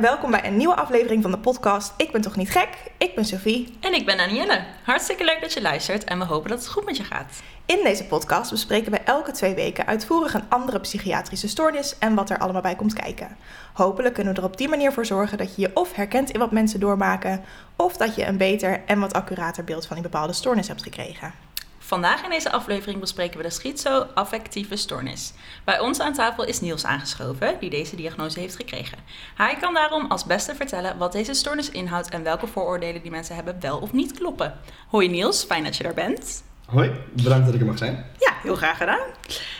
en 0.00 0.06
welkom 0.06 0.30
bij 0.30 0.44
een 0.44 0.56
nieuwe 0.56 0.76
aflevering 0.76 1.22
van 1.22 1.30
de 1.30 1.38
podcast 1.38 1.94
Ik 1.96 2.12
ben 2.12 2.20
toch 2.20 2.36
niet 2.36 2.50
gek? 2.50 2.68
Ik 2.98 3.14
ben 3.14 3.24
Sophie. 3.24 3.76
En 3.80 3.94
ik 3.94 4.06
ben 4.06 4.16
Danielle. 4.16 4.64
Hartstikke 4.84 5.24
leuk 5.24 5.40
dat 5.40 5.52
je 5.52 5.62
luistert 5.62 6.04
en 6.04 6.18
we 6.18 6.24
hopen 6.24 6.50
dat 6.50 6.58
het 6.58 6.68
goed 6.68 6.84
met 6.84 6.96
je 6.96 7.04
gaat. 7.04 7.42
In 7.66 7.80
deze 7.82 8.04
podcast 8.04 8.50
bespreken 8.50 8.92
we 8.92 8.98
elke 8.98 9.32
twee 9.32 9.54
weken 9.54 9.86
uitvoerig 9.86 10.34
een 10.34 10.48
andere 10.48 10.80
psychiatrische 10.80 11.48
stoornis 11.48 11.98
en 11.98 12.14
wat 12.14 12.30
er 12.30 12.38
allemaal 12.38 12.62
bij 12.62 12.74
komt 12.74 12.92
kijken. 12.92 13.36
Hopelijk 13.72 14.14
kunnen 14.14 14.34
we 14.34 14.40
er 14.40 14.46
op 14.46 14.56
die 14.56 14.68
manier 14.68 14.92
voor 14.92 15.06
zorgen 15.06 15.38
dat 15.38 15.54
je 15.54 15.60
je 15.60 15.70
of 15.74 15.92
herkent 15.94 16.30
in 16.30 16.38
wat 16.38 16.50
mensen 16.50 16.80
doormaken, 16.80 17.44
of 17.76 17.96
dat 17.96 18.14
je 18.14 18.26
een 18.26 18.36
beter 18.36 18.82
en 18.86 19.00
wat 19.00 19.12
accurater 19.12 19.64
beeld 19.64 19.86
van 19.86 19.96
die 19.96 20.04
bepaalde 20.04 20.32
stoornis 20.32 20.68
hebt 20.68 20.82
gekregen. 20.82 21.32
Vandaag 21.90 22.24
in 22.24 22.30
deze 22.30 22.52
aflevering 22.52 23.00
bespreken 23.00 23.36
we 23.36 23.42
de 23.42 23.50
schizo-affectieve 23.50 24.76
stoornis. 24.76 25.32
Bij 25.64 25.80
ons 25.80 26.00
aan 26.00 26.12
tafel 26.12 26.44
is 26.44 26.60
Niels 26.60 26.84
aangeschoven, 26.84 27.56
die 27.60 27.70
deze 27.70 27.96
diagnose 27.96 28.40
heeft 28.40 28.56
gekregen. 28.56 28.98
Hij 29.34 29.56
kan 29.60 29.74
daarom 29.74 30.10
als 30.10 30.24
beste 30.24 30.54
vertellen 30.54 30.98
wat 30.98 31.12
deze 31.12 31.34
stoornis 31.34 31.70
inhoudt 31.70 32.08
en 32.08 32.22
welke 32.22 32.46
vooroordelen 32.46 33.02
die 33.02 33.10
mensen 33.10 33.34
hebben 33.34 33.60
wel 33.60 33.78
of 33.78 33.92
niet 33.92 34.12
kloppen. 34.12 34.58
Hoi 34.88 35.08
Niels, 35.08 35.44
fijn 35.44 35.64
dat 35.64 35.76
je 35.76 35.84
er 35.84 35.94
bent. 35.94 36.42
Hoi, 36.66 36.92
bedankt 37.12 37.44
dat 37.44 37.54
ik 37.54 37.60
er 37.60 37.66
mag 37.66 37.78
zijn. 37.78 38.06
Ja, 38.18 38.29
heel 38.42 38.54
graag 38.54 38.76
gedaan. 38.76 39.06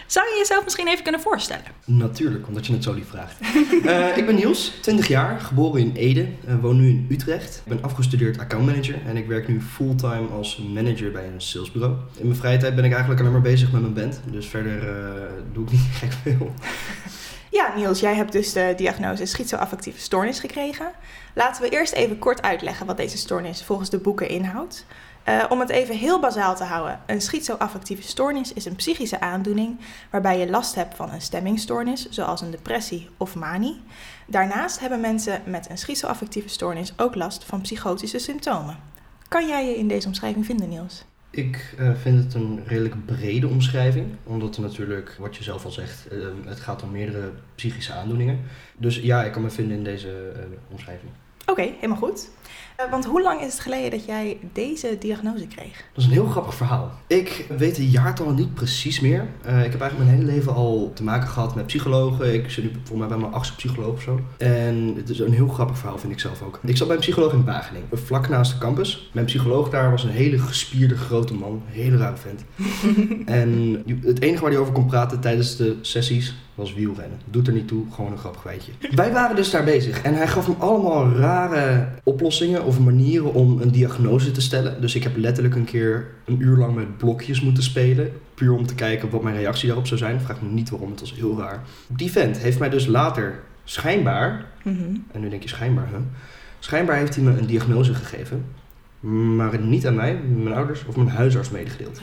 Zou 0.07 0.27
je 0.29 0.37
jezelf 0.39 0.65
misschien 0.65 0.89
even 0.89 1.03
kunnen 1.03 1.21
voorstellen? 1.21 1.65
Natuurlijk, 1.85 2.47
omdat 2.49 2.67
je 2.67 2.73
het 2.73 2.83
zo 2.83 2.93
lief 2.93 3.09
vraagt. 3.09 3.37
Eh, 3.85 4.17
ik 4.17 4.27
ben 4.27 4.35
Niels, 4.35 4.73
20 4.81 5.09
jaar, 5.09 5.41
geboren 5.41 5.81
in 5.81 5.93
Ede, 5.95 6.29
uh, 6.49 6.55
woon 6.61 6.81
nu 6.81 6.89
in 6.89 7.07
Utrecht. 7.11 7.63
Ik 7.65 7.69
ben 7.69 7.83
afgestudeerd 7.83 8.39
accountmanager 8.39 8.99
en 9.07 9.17
ik 9.17 9.27
werk 9.27 9.49
nu 9.49 9.61
fulltime 9.61 10.29
als 10.29 10.57
manager 10.57 11.11
bij 11.11 11.27
een 11.27 11.41
salesbureau. 11.41 11.95
In 12.17 12.27
mijn 12.27 12.39
vrije 12.39 12.59
tijd 12.59 12.75
ben 12.75 12.85
ik 12.85 12.91
eigenlijk 12.91 13.21
alleen 13.21 13.33
maar 13.33 13.41
bezig 13.41 13.73
met 13.73 13.81
mijn 13.81 13.95
band, 13.95 14.21
dus 14.25 14.47
verder 14.47 14.89
uh, 14.89 15.23
doe 15.53 15.65
ik 15.65 15.71
niet 15.71 15.81
gek 16.01 16.13
veel. 16.23 16.55
Ja, 17.51 17.73
Niels, 17.77 18.01
jij 18.01 18.15
hebt 18.15 18.33
dus 18.33 18.53
de 18.53 18.73
diagnose 18.77 19.27
schizoaffectieve 19.27 20.01
stoornis 20.01 20.41
gekregen. 20.41 20.91
Laten 21.35 21.63
we 21.63 21.69
eerst 21.69 21.93
even 21.93 22.19
kort 22.19 22.43
uitleggen 22.43 22.87
wat 22.87 22.97
deze 22.97 23.17
stoornis 23.17 23.63
volgens 23.63 23.91
de 23.91 23.99
boeken 23.99 24.29
inhoudt. 24.29 24.87
Uh, 25.31 25.45
om 25.49 25.61
het 25.61 25.69
even 25.69 25.97
heel 25.97 26.21
bazaal 26.21 26.57
te 26.57 26.65
houden, 26.65 27.01
een 27.07 27.21
schizoaffectieve 27.21 28.03
stoornis 28.03 28.53
is 28.53 28.65
een 28.65 28.77
psychische 28.77 29.21
aandoening 29.21 29.81
waarbij 30.11 30.39
je 30.39 30.51
last 30.51 30.75
hebt 30.75 30.97
van 30.97 31.11
een 31.11 31.21
stemmingstoornis, 31.21 32.09
zoals 32.09 32.41
een 32.41 32.51
depressie 32.51 33.09
of 33.17 33.35
manie. 33.35 33.81
Daarnaast 34.27 34.81
hebben 34.81 35.01
mensen 35.01 35.43
met 35.45 35.71
een 35.71 35.79
schizoaffectieve 35.79 36.49
stoornis 36.49 36.93
ook 36.97 37.15
last 37.15 37.45
van 37.45 37.61
psychotische 37.61 38.19
symptomen. 38.19 38.77
Kan 39.29 39.49
jij 39.49 39.67
je 39.67 39.77
in 39.77 39.89
deze 39.89 40.07
omschrijving 40.07 40.47
vinden, 40.47 40.69
Niels? 40.69 41.05
Ik 41.31 41.75
uh, 41.79 41.91
vind 41.95 42.25
het 42.25 42.35
een 42.35 42.63
redelijk 42.67 43.07
brede 43.07 43.49
omschrijving, 43.49 44.07
omdat 44.25 44.57
er 44.57 44.63
natuurlijk, 44.63 45.17
wat 45.19 45.37
je 45.37 45.43
zelf 45.43 45.65
al 45.65 45.71
zegt, 45.71 46.13
uh, 46.13 46.27
het 46.45 46.61
gaat 46.61 46.83
om 46.83 46.91
meerdere 46.91 47.33
psychische 47.55 47.93
aandoeningen. 47.93 48.41
Dus 48.77 48.97
ja, 48.97 49.25
ik 49.25 49.33
kan 49.33 49.43
me 49.43 49.51
vinden 49.51 49.77
in 49.77 49.85
deze 49.85 50.33
omschrijving. 50.71 51.11
Oké, 51.41 51.61
okay, 51.61 51.75
helemaal 51.75 52.09
goed. 52.09 52.31
Uh, 52.85 52.91
want 52.91 53.05
hoe 53.05 53.23
lang 53.23 53.41
is 53.41 53.53
het 53.53 53.61
geleden 53.61 53.91
dat 53.91 54.05
jij 54.05 54.39
deze 54.53 54.97
diagnose 54.99 55.47
kreeg? 55.47 55.85
Dat 55.93 55.97
is 55.97 56.05
een 56.05 56.11
heel 56.11 56.27
grappig 56.27 56.55
verhaal. 56.55 56.93
Ik 57.07 57.47
weet 57.59 57.77
de 57.77 57.91
jaartallen 57.91 58.35
niet 58.35 58.55
precies 58.55 59.01
meer. 59.01 59.27
Uh, 59.47 59.65
ik 59.65 59.73
heb 59.73 59.81
eigenlijk 59.81 59.97
mijn 59.97 60.09
hele 60.09 60.33
leven 60.33 60.55
al 60.55 60.91
te 60.95 61.03
maken 61.03 61.29
gehad 61.29 61.55
met 61.55 61.67
psychologen. 61.67 62.35
Ik 62.35 62.51
zit 62.51 62.65
nu 62.65 62.71
voor 62.83 62.99
mij 62.99 63.09
bij 63.09 63.17
mijn 63.17 63.33
achtste 63.33 63.57
psycholoog 63.57 63.93
of 63.93 64.03
zo. 64.03 64.21
En 64.37 64.93
het 64.97 65.09
is 65.09 65.19
een 65.19 65.33
heel 65.33 65.49
grappig 65.49 65.79
verhaal, 65.79 65.99
vind 65.99 66.13
ik 66.13 66.21
zelf 66.21 66.43
ook. 66.43 66.61
Ik 66.63 66.77
zat 66.77 66.87
bij 66.87 66.97
een 66.97 67.03
psycholoog 67.03 67.33
in 67.33 67.45
Wageningen, 67.45 67.89
vlak 67.93 68.29
naast 68.29 68.53
de 68.53 68.59
campus. 68.59 69.11
Mijn 69.13 69.27
psycholoog 69.27 69.71
daar 69.71 69.91
was 69.91 70.05
een 70.05 70.11
hele 70.11 70.39
gespierde 70.39 70.97
grote 70.97 71.35
man. 71.35 71.51
Een 71.51 71.83
hele 71.83 71.97
rare 71.97 72.17
vent. 72.17 72.45
en 73.41 73.83
het 74.03 74.23
enige 74.23 74.43
waar 74.43 74.51
hij 74.51 74.61
over 74.61 74.73
kon 74.73 74.87
praten 74.87 75.21
tijdens 75.21 75.57
de 75.57 75.79
sessies 75.81 76.35
was 76.61 76.75
wielrennen. 76.75 77.19
Doet 77.25 77.47
er 77.47 77.53
niet 77.53 77.69
toe, 77.69 77.85
gewoon 77.95 78.13
een 78.13 78.19
grappig 78.19 78.43
wijtje. 78.43 78.73
Wij 78.91 79.13
waren 79.13 79.37
dus 79.37 79.51
daar 79.51 79.65
bezig 79.65 80.03
en 80.03 80.15
hij 80.15 80.29
gaf 80.29 80.49
me 80.49 80.55
allemaal 80.59 81.13
rare 81.13 81.89
oplossingen 82.03 82.65
of 82.71 82.79
manieren 82.79 83.35
om 83.35 83.61
een 83.61 83.71
diagnose 83.71 84.31
te 84.31 84.41
stellen. 84.41 84.81
Dus 84.81 84.95
ik 84.95 85.03
heb 85.03 85.17
letterlijk 85.17 85.55
een 85.55 85.65
keer 85.65 86.07
een 86.25 86.41
uur 86.41 86.57
lang 86.57 86.75
met 86.75 86.97
blokjes 86.97 87.41
moeten 87.41 87.63
spelen. 87.63 88.13
Puur 88.35 88.53
om 88.53 88.67
te 88.67 88.75
kijken 88.75 89.11
wat 89.11 89.23
mijn 89.23 89.37
reactie 89.37 89.67
daarop 89.67 89.87
zou 89.87 90.01
zijn. 90.01 90.21
Vraag 90.21 90.43
me 90.43 90.49
niet 90.49 90.71
waarom, 90.71 90.91
het 90.91 91.01
was 91.01 91.15
heel 91.15 91.39
raar. 91.39 91.63
Die 91.87 92.11
vent 92.11 92.39
heeft 92.39 92.59
mij 92.59 92.69
dus 92.69 92.87
later 92.87 93.41
schijnbaar, 93.65 94.47
mm 94.63 94.77
-hmm. 94.77 95.05
en 95.13 95.21
nu 95.21 95.29
denk 95.29 95.43
je 95.43 95.49
schijnbaar, 95.49 95.89
hè? 95.89 95.99
Schijnbaar 96.59 96.97
heeft 96.97 97.15
hij 97.15 97.25
me 97.25 97.39
een 97.39 97.47
diagnose 97.47 97.95
gegeven. 97.95 98.45
Maar 99.37 99.61
niet 99.61 99.87
aan 99.87 99.95
mij, 99.95 100.21
mijn 100.37 100.55
ouders 100.55 100.85
of 100.87 100.97
mijn 100.97 101.09
huisarts 101.09 101.51
medegedeeld. 101.51 102.01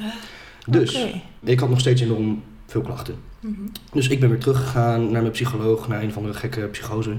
Dus 0.68 0.96
okay. 0.96 1.24
ik 1.44 1.60
had 1.60 1.70
nog 1.70 1.80
steeds 1.80 2.02
enorm 2.02 2.44
veel 2.66 2.82
klachten. 2.82 3.16
Mm 3.40 3.56
-hmm. 3.56 3.72
Dus 3.92 4.08
ik 4.08 4.20
ben 4.20 4.30
weer 4.30 4.40
teruggegaan 4.40 5.12
naar 5.12 5.22
mijn 5.22 5.34
psycholoog, 5.34 5.88
naar 5.88 6.04
een 6.04 6.12
van 6.12 6.24
de 6.24 6.34
gekke 6.34 6.62
psychose. 6.62 7.16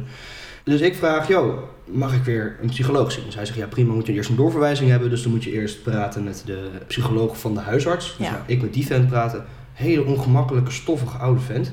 Dus 0.68 0.80
ik 0.80 0.94
vraag, 0.94 1.28
joh, 1.28 1.58
mag 1.84 2.14
ik 2.14 2.22
weer 2.22 2.56
een 2.62 2.68
psycholoog 2.68 3.12
zien? 3.12 3.24
Dus 3.24 3.34
hij 3.34 3.46
zegt, 3.46 3.58
ja 3.58 3.66
prima, 3.66 3.94
moet 3.94 4.06
je 4.06 4.12
eerst 4.12 4.30
een 4.30 4.36
doorverwijzing 4.36 4.90
hebben. 4.90 5.10
Dus 5.10 5.22
dan 5.22 5.32
moet 5.32 5.44
je 5.44 5.52
eerst 5.52 5.82
praten 5.82 6.24
met 6.24 6.42
de 6.46 6.70
psycholoog 6.86 7.38
van 7.38 7.54
de 7.54 7.60
huisarts. 7.60 8.16
Dus 8.16 8.26
ja. 8.26 8.32
nou, 8.32 8.42
ik 8.46 8.62
met 8.62 8.74
die 8.74 8.86
vent 8.86 9.08
praten. 9.08 9.44
Hele 9.72 10.04
ongemakkelijke, 10.04 10.70
stoffige 10.70 11.16
oude 11.16 11.40
vent. 11.40 11.72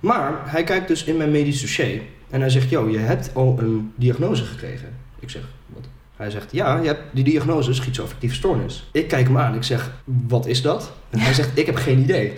Maar 0.00 0.40
hij 0.44 0.64
kijkt 0.64 0.88
dus 0.88 1.04
in 1.04 1.16
mijn 1.16 1.30
medisch 1.30 1.60
dossier. 1.60 2.02
En 2.30 2.40
hij 2.40 2.50
zegt, 2.50 2.70
joh, 2.70 2.90
je 2.90 2.98
hebt 2.98 3.30
al 3.34 3.56
een 3.58 3.92
diagnose 3.94 4.44
gekregen. 4.44 4.88
Ik 5.18 5.30
zeg, 5.30 5.42
wat? 5.66 5.88
Hij 6.18 6.30
zegt, 6.30 6.52
ja, 6.52 6.76
je 6.80 6.86
hebt 6.86 7.02
die 7.10 7.24
diagnose 7.24 7.74
schizoaffectieve 7.74 8.34
stoornis. 8.34 8.88
Ik 8.92 9.08
kijk 9.08 9.26
hem 9.26 9.38
aan, 9.38 9.54
ik 9.54 9.62
zeg, 9.62 9.90
wat 10.04 10.46
is 10.46 10.62
dat? 10.62 10.92
En 11.10 11.18
hij 11.18 11.34
zegt, 11.34 11.50
ik 11.54 11.66
heb 11.66 11.76
geen 11.76 11.98
idee. 11.98 12.32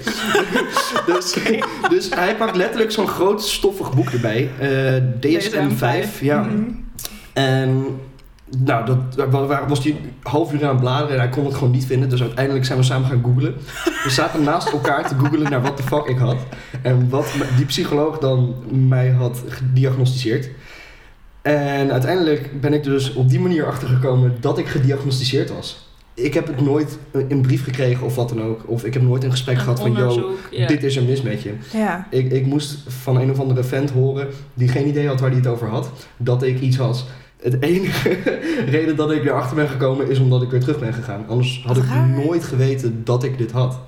dus, 1.06 1.36
dus 1.88 2.08
hij 2.14 2.36
pakt 2.36 2.56
letterlijk 2.56 2.90
zo'n 2.90 3.08
groot 3.08 3.42
stoffig 3.42 3.94
boek 3.94 4.10
erbij. 4.10 4.50
Uh, 4.60 5.02
DSM-5, 5.20 6.20
ja. 6.20 6.42
Mm 6.42 6.48
-hmm. 6.48 6.84
En 7.32 7.86
nou, 8.58 8.86
dat 8.86 9.28
was 9.68 9.84
hij 9.84 10.00
half 10.22 10.52
uur 10.52 10.64
aan 10.64 10.68
het 10.68 10.80
bladeren 10.80 11.14
en 11.14 11.20
hij 11.20 11.28
kon 11.28 11.44
het 11.44 11.54
gewoon 11.54 11.70
niet 11.70 11.86
vinden. 11.86 12.08
Dus 12.08 12.22
uiteindelijk 12.22 12.64
zijn 12.64 12.78
we 12.78 12.84
samen 12.84 13.08
gaan 13.08 13.22
googlen. 13.24 13.54
We 14.04 14.10
zaten 14.10 14.42
naast 14.42 14.68
elkaar 14.68 15.08
te 15.08 15.14
googlen 15.14 15.50
naar 15.50 15.62
wat 15.62 15.76
de 15.76 15.82
fuck 15.82 16.04
ik 16.04 16.18
had. 16.18 16.36
En 16.82 17.08
wat 17.08 17.34
die 17.56 17.66
psycholoog 17.66 18.18
dan 18.18 18.54
mij 18.88 19.10
had 19.10 19.42
gediagnosticeerd. 19.48 20.48
En 21.42 21.92
uiteindelijk 21.92 22.60
ben 22.60 22.72
ik 22.72 22.82
dus 22.82 23.12
op 23.14 23.28
die 23.28 23.40
manier 23.40 23.66
achtergekomen 23.66 24.36
dat 24.40 24.58
ik 24.58 24.66
gediagnosticeerd 24.66 25.50
was. 25.50 25.88
Ik 26.14 26.34
heb 26.34 26.46
het 26.46 26.60
nooit 26.60 26.98
een 27.12 27.40
brief 27.42 27.64
gekregen 27.64 28.06
of 28.06 28.14
wat 28.14 28.28
dan 28.28 28.42
ook. 28.42 28.62
Of 28.66 28.84
ik 28.84 28.92
heb 28.94 29.02
nooit 29.02 29.24
een 29.24 29.30
gesprek 29.30 29.54
een 29.56 29.60
gehad 29.62 29.80
van, 29.80 29.92
yo, 29.92 30.30
ja. 30.50 30.66
dit 30.66 30.82
is 30.82 30.96
er 30.96 31.02
mis 31.02 31.22
met 31.22 31.42
je. 31.42 31.54
Ja. 31.72 32.06
Ik, 32.10 32.32
ik 32.32 32.46
moest 32.46 32.78
van 32.88 33.16
een 33.16 33.30
of 33.30 33.38
andere 33.40 33.64
vent 33.64 33.90
horen 33.90 34.28
die 34.54 34.68
geen 34.68 34.88
idee 34.88 35.06
had 35.06 35.20
waar 35.20 35.30
hij 35.30 35.38
het 35.38 35.48
over 35.48 35.68
had, 35.68 35.90
dat 36.16 36.42
ik 36.42 36.60
iets 36.60 36.76
had. 36.76 37.04
Het 37.42 37.62
enige 37.62 38.18
reden 38.76 38.96
dat 38.96 39.12
ik 39.12 39.24
erachter 39.24 39.56
ben 39.56 39.68
gekomen 39.68 40.10
is 40.10 40.18
omdat 40.18 40.42
ik 40.42 40.50
weer 40.50 40.60
terug 40.60 40.78
ben 40.78 40.94
gegaan. 40.94 41.24
Anders 41.28 41.62
had 41.66 41.76
ik 41.76 41.84
Raar. 41.84 42.08
nooit 42.08 42.44
geweten 42.44 43.00
dat 43.04 43.24
ik 43.24 43.38
dit 43.38 43.50
had. 43.50 43.78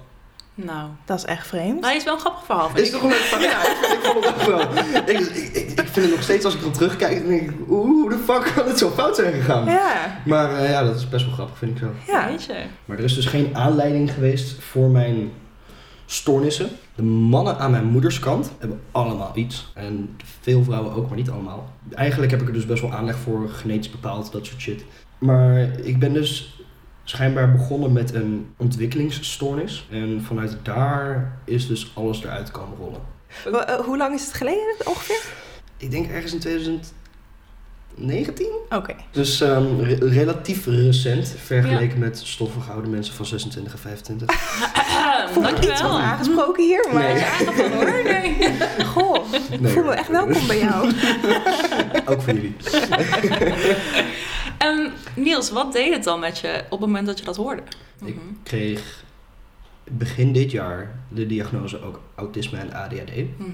Nou, 0.54 0.88
Dat 1.04 1.18
is 1.18 1.24
echt 1.24 1.46
vreemd. 1.46 1.80
maar 1.80 1.88
hij 1.88 1.98
is 1.98 2.04
wel 2.04 2.14
een 2.14 2.20
grappig 2.20 2.44
verhaal. 2.44 2.70
Is 2.74 2.86
ik. 2.86 2.92
toch 2.92 3.02
een 3.02 3.08
leuk 3.16 3.18
verhaal? 3.18 3.42
Ja, 3.42 3.60
ik, 3.62 3.98
vond 4.02 4.24
het 4.24 4.34
echt 4.34 4.46
wel. 4.46 4.60
Ik, 5.06 5.18
ik 5.52 5.81
vind 5.92 6.06
het 6.06 6.14
nog 6.14 6.24
steeds 6.24 6.44
als 6.44 6.54
ik 6.54 6.60
erop 6.60 6.74
terugkijk, 6.74 7.18
dan 7.18 7.28
denk 7.28 7.50
ik, 7.50 7.56
hoe 7.66 8.10
de 8.10 8.18
fuck 8.18 8.52
kan 8.54 8.66
het 8.66 8.78
zo 8.78 8.90
fout 8.90 9.16
zijn 9.16 9.32
gegaan? 9.32 9.64
Ja, 9.64 10.20
Maar 10.24 10.54
eh, 10.56 10.70
ja, 10.70 10.82
dat 10.84 10.96
is 10.96 11.08
best 11.08 11.24
wel 11.24 11.34
grappig, 11.34 11.58
vind 11.58 11.70
ik 11.70 11.78
zo. 11.78 12.12
ja. 12.12 12.26
Weet 12.26 12.44
je. 12.44 12.54
Maar 12.84 12.98
er 12.98 13.04
is 13.04 13.14
dus 13.14 13.26
geen 13.26 13.56
aanleiding 13.56 14.12
geweest 14.12 14.62
voor 14.62 14.88
mijn 14.90 15.32
stoornissen. 16.06 16.68
De 16.94 17.02
mannen 17.02 17.58
aan 17.58 17.70
mijn 17.70 17.84
moederskant 17.84 18.52
hebben 18.58 18.80
allemaal 18.90 19.32
iets. 19.34 19.70
En 19.74 20.16
veel 20.40 20.64
vrouwen 20.64 20.94
ook, 20.94 21.08
maar 21.08 21.16
niet 21.18 21.30
allemaal. 21.30 21.72
Eigenlijk 21.90 22.30
heb 22.30 22.40
ik 22.40 22.46
er 22.46 22.52
dus 22.52 22.66
best 22.66 22.82
wel 22.82 22.92
aanleg 22.92 23.16
voor, 23.16 23.48
genetisch 23.48 23.90
bepaald, 23.90 24.32
dat 24.32 24.46
soort 24.46 24.60
shit. 24.60 24.84
Maar 25.18 25.58
ik 25.82 25.98
ben 25.98 26.12
dus 26.12 26.60
schijnbaar 27.04 27.52
begonnen 27.52 27.92
met 27.92 28.14
een 28.14 28.46
ontwikkelingsstoornis. 28.56 29.86
En 29.90 30.22
vanuit 30.26 30.56
daar 30.62 31.38
is 31.44 31.66
dus 31.66 31.92
alles 31.94 32.24
eruit 32.24 32.50
komen 32.50 32.76
rollen. 32.78 33.00
Eh, 33.68 33.74
Hoe 33.74 33.96
lang 33.96 34.14
is 34.14 34.24
het 34.24 34.34
geleden 34.34 34.74
ongeveer? 34.84 35.22
Ik 35.82 35.90
denk 35.90 36.10
ergens 36.10 36.32
in 36.32 36.38
2019. 36.38 36.92
Oké. 38.70 38.94
Dus 39.10 39.40
ehm, 39.40 39.80
re- 39.80 40.08
relatief 40.08 40.66
recent, 40.66 41.34
vergeleken 41.38 41.98
met 41.98 42.18
stoffige 42.24 42.70
oude 42.70 42.88
mensen 42.88 43.14
van 43.14 43.26
26 43.26 43.72
en 43.72 43.78
25. 43.78 44.28
Voel 45.32 45.42
me 45.42 45.50
niet 45.50 45.62
Dankjewel. 45.62 46.00
aangesproken 46.00 46.64
hier, 46.64 46.88
maar 46.92 47.02
Nee. 47.12 47.22
Aangevallen 47.24 47.72
hoor. 47.72 48.02
Nee. 48.02 48.36
goh, 48.94 49.32
ik 49.50 49.60
Nee, 49.60 49.72
voel 49.72 49.84
me 49.84 49.92
echt 49.92 50.08
welkom 50.08 50.46
bij 50.46 50.58
jou. 50.58 50.92
Ook 52.10 52.22
voor 52.22 52.32
jullie. 52.34 52.56
Ehm, 54.58 54.88
Niels, 55.16 55.50
wat 55.50 55.72
deed 55.72 55.92
het 55.94 56.04
dan 56.04 56.20
met 56.20 56.38
je 56.38 56.62
op 56.64 56.70
het 56.70 56.80
moment 56.80 57.06
dat 57.06 57.18
je 57.18 57.24
dat 57.24 57.36
hoorde? 57.36 57.62
Ik 58.04 58.14
Mhm. 58.14 58.24
kreeg 58.42 59.04
begin 59.90 60.32
dit 60.32 60.50
jaar 60.50 60.94
de 61.08 61.26
diagnose 61.26 61.82
ook 61.82 62.00
autisme 62.14 62.58
en 62.58 62.72
ADHD. 62.72 63.16
Mhm. 63.38 63.48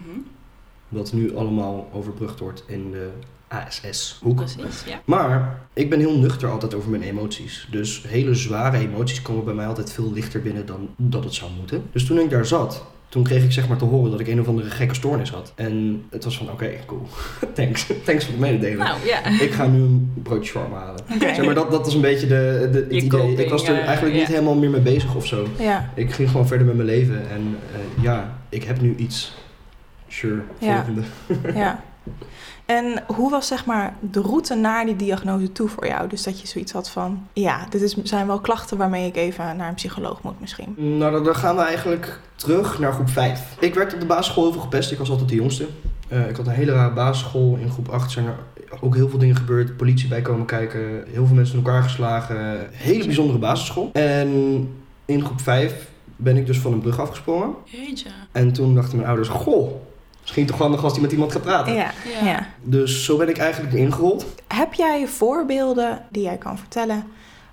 Wat 0.88 1.12
nu 1.12 1.36
allemaal 1.36 1.88
overbrugd 1.92 2.38
wordt 2.38 2.64
in 2.66 2.90
de 2.90 3.08
ASS-hoek. 3.48 4.36
Precies, 4.36 4.84
ja. 4.86 5.00
Maar 5.04 5.60
ik 5.72 5.90
ben 5.90 5.98
heel 5.98 6.18
nuchter 6.18 6.50
altijd 6.50 6.74
over 6.74 6.90
mijn 6.90 7.02
emoties. 7.02 7.68
Dus 7.70 8.04
hele 8.06 8.34
zware 8.34 8.78
emoties 8.78 9.22
komen 9.22 9.44
bij 9.44 9.54
mij 9.54 9.66
altijd 9.66 9.92
veel 9.92 10.12
lichter 10.12 10.42
binnen 10.42 10.66
dan 10.66 10.88
dat 10.96 11.24
het 11.24 11.34
zou 11.34 11.50
moeten. 11.58 11.82
Dus 11.92 12.06
toen 12.06 12.18
ik 12.18 12.30
daar 12.30 12.46
zat, 12.46 12.84
Toen 13.08 13.22
kreeg 13.22 13.44
ik 13.44 13.52
zeg 13.52 13.68
maar 13.68 13.76
te 13.76 13.84
horen 13.84 14.10
dat 14.10 14.20
ik 14.20 14.26
een 14.28 14.40
of 14.40 14.48
andere 14.48 14.70
gekke 14.70 14.94
stoornis 14.94 15.30
had. 15.30 15.52
En 15.54 16.04
het 16.10 16.24
was 16.24 16.36
van, 16.38 16.50
oké, 16.50 16.70
cool. 16.86 17.06
Thanks. 17.54 17.86
Thanks 18.04 18.24
voor 18.24 18.32
het 18.32 18.42
mededelen. 18.42 18.78
Nou 18.78 18.98
ja. 19.06 19.40
Ik 19.40 19.52
ga 19.52 19.66
nu 19.66 19.78
een 19.78 20.12
broodje 20.22 20.50
shawarma 20.50 20.76
halen. 20.78 21.04
Zeg 21.18 21.44
maar, 21.44 21.54
dat, 21.54 21.70
dat 21.70 21.84
was 21.84 21.94
een 21.94 22.00
beetje 22.00 22.26
de, 22.26 22.68
de, 22.72 22.78
het 22.78 22.92
idee. 22.92 23.08
coping, 23.08 23.38
ik 23.38 23.48
was 23.50 23.68
er 23.68 23.78
eigenlijk 23.80 24.16
niet 24.16 24.26
helemaal 24.26 24.54
meer 24.54 24.70
mee 24.70 24.80
bezig 24.80 25.14
of 25.14 25.26
zo. 25.26 25.46
Ja, 25.58 25.90
Ik 25.94 26.12
ging 26.12 26.30
gewoon 26.30 26.46
verder 26.46 26.66
met 26.66 26.76
mijn 26.76 26.88
leven. 26.88 27.30
En 27.30 27.56
eh, 27.72 28.02
ja, 28.02 28.38
ik 28.48 28.64
heb 28.64 28.80
nu 28.80 28.94
iets. 28.96 29.34
Sure, 30.08 30.42
Ja. 30.58 30.74
volgende. 30.84 31.02
ja. 31.54 31.80
En 32.66 33.02
hoe 33.06 33.30
was 33.30 33.46
zeg 33.46 33.64
maar 33.66 33.94
de 34.00 34.20
route 34.20 34.54
naar 34.54 34.86
die 34.86 34.96
diagnose 34.96 35.52
toe 35.52 35.68
voor 35.68 35.86
jou? 35.86 36.08
Dus 36.08 36.22
dat 36.22 36.40
je 36.40 36.46
zoiets 36.46 36.72
had 36.72 36.90
van, 36.90 37.26
ja, 37.32 37.66
dit 37.70 37.82
is, 37.82 37.96
zijn 38.02 38.26
wel 38.26 38.40
klachten 38.40 38.76
waarmee 38.76 39.06
ik 39.06 39.16
even 39.16 39.56
naar 39.56 39.68
een 39.68 39.74
psycholoog 39.74 40.22
moet 40.22 40.40
misschien. 40.40 40.74
Nou, 40.76 41.12
dan, 41.12 41.24
dan 41.24 41.34
gaan 41.36 41.56
we 41.56 41.62
eigenlijk 41.62 42.20
terug 42.34 42.78
naar 42.78 42.92
groep 42.92 43.08
5. 43.08 43.56
Ik 43.60 43.74
werd 43.74 43.94
op 43.94 44.00
de 44.00 44.06
basisschool 44.06 44.42
heel 44.42 44.52
veel 44.52 44.60
gepest. 44.62 44.92
Ik 44.92 44.98
was 44.98 45.10
altijd 45.10 45.28
de 45.28 45.34
jongste. 45.34 45.66
Eh, 46.08 46.28
ik 46.28 46.36
had 46.36 46.46
een 46.46 46.52
hele 46.52 46.72
rare 46.72 46.92
basisschool. 46.94 47.56
In 47.60 47.70
groep 47.70 47.88
8 47.88 48.10
zijn 48.10 48.26
er 48.26 48.34
ook 48.80 48.94
heel 48.94 49.08
veel 49.08 49.18
dingen 49.18 49.36
gebeurd. 49.36 49.76
Politie 49.76 50.08
bij 50.08 50.22
komen 50.22 50.46
kijken. 50.46 50.80
Heel 51.10 51.26
veel 51.26 51.36
mensen 51.36 51.58
in 51.58 51.64
elkaar 51.64 51.82
geslagen. 51.82 52.68
Hele 52.72 53.04
bijzondere 53.04 53.38
basisschool. 53.38 53.90
En 53.92 54.28
in 55.04 55.24
groep 55.24 55.40
5 55.40 55.88
ben 56.16 56.36
ik 56.36 56.46
dus 56.46 56.58
van 56.58 56.72
een 56.72 56.80
brug 56.80 57.00
afgesprongen. 57.00 57.54
Jeetje. 57.64 58.08
En 58.32 58.52
toen 58.52 58.74
dachten 58.74 58.96
mijn 58.96 59.08
ouders, 59.08 59.28
goh, 59.28 59.70
misschien 60.28 60.46
toch 60.46 60.58
handig 60.58 60.84
als 60.84 60.92
hij 60.92 61.02
met 61.02 61.12
iemand 61.12 61.32
gaat 61.32 61.42
praten. 61.42 61.74
Ja, 61.74 61.92
Ja. 62.20 62.26
ja. 62.26 62.46
Dus 62.62 63.04
zo 63.04 63.16
ben 63.16 63.28
ik 63.28 63.38
eigenlijk 63.38 63.74
ingerold. 63.74 64.26
Heb 64.46 64.74
jij 64.74 65.06
voorbeelden 65.06 66.02
die 66.10 66.22
jij 66.22 66.36
kan 66.36 66.58
vertellen 66.58 67.04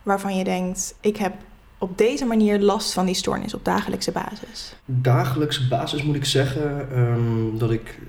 waarvan 0.03 0.37
je 0.37 0.43
denkt, 0.43 0.95
ik 1.01 1.17
heb 1.17 1.33
op 1.77 1.97
deze 1.97 2.25
manier 2.25 2.59
last 2.59 2.93
van 2.93 3.05
die 3.05 3.15
stoornis 3.15 3.53
op 3.53 3.65
dagelijkse 3.65 4.11
basis? 4.11 4.75
dagelijkse 4.85 5.67
basis 5.67 6.03
moet 6.03 6.15
ik 6.15 6.25
zeggen 6.25 6.87
ehm, 6.91 7.57
dat 7.57 7.71
ik 7.71 7.99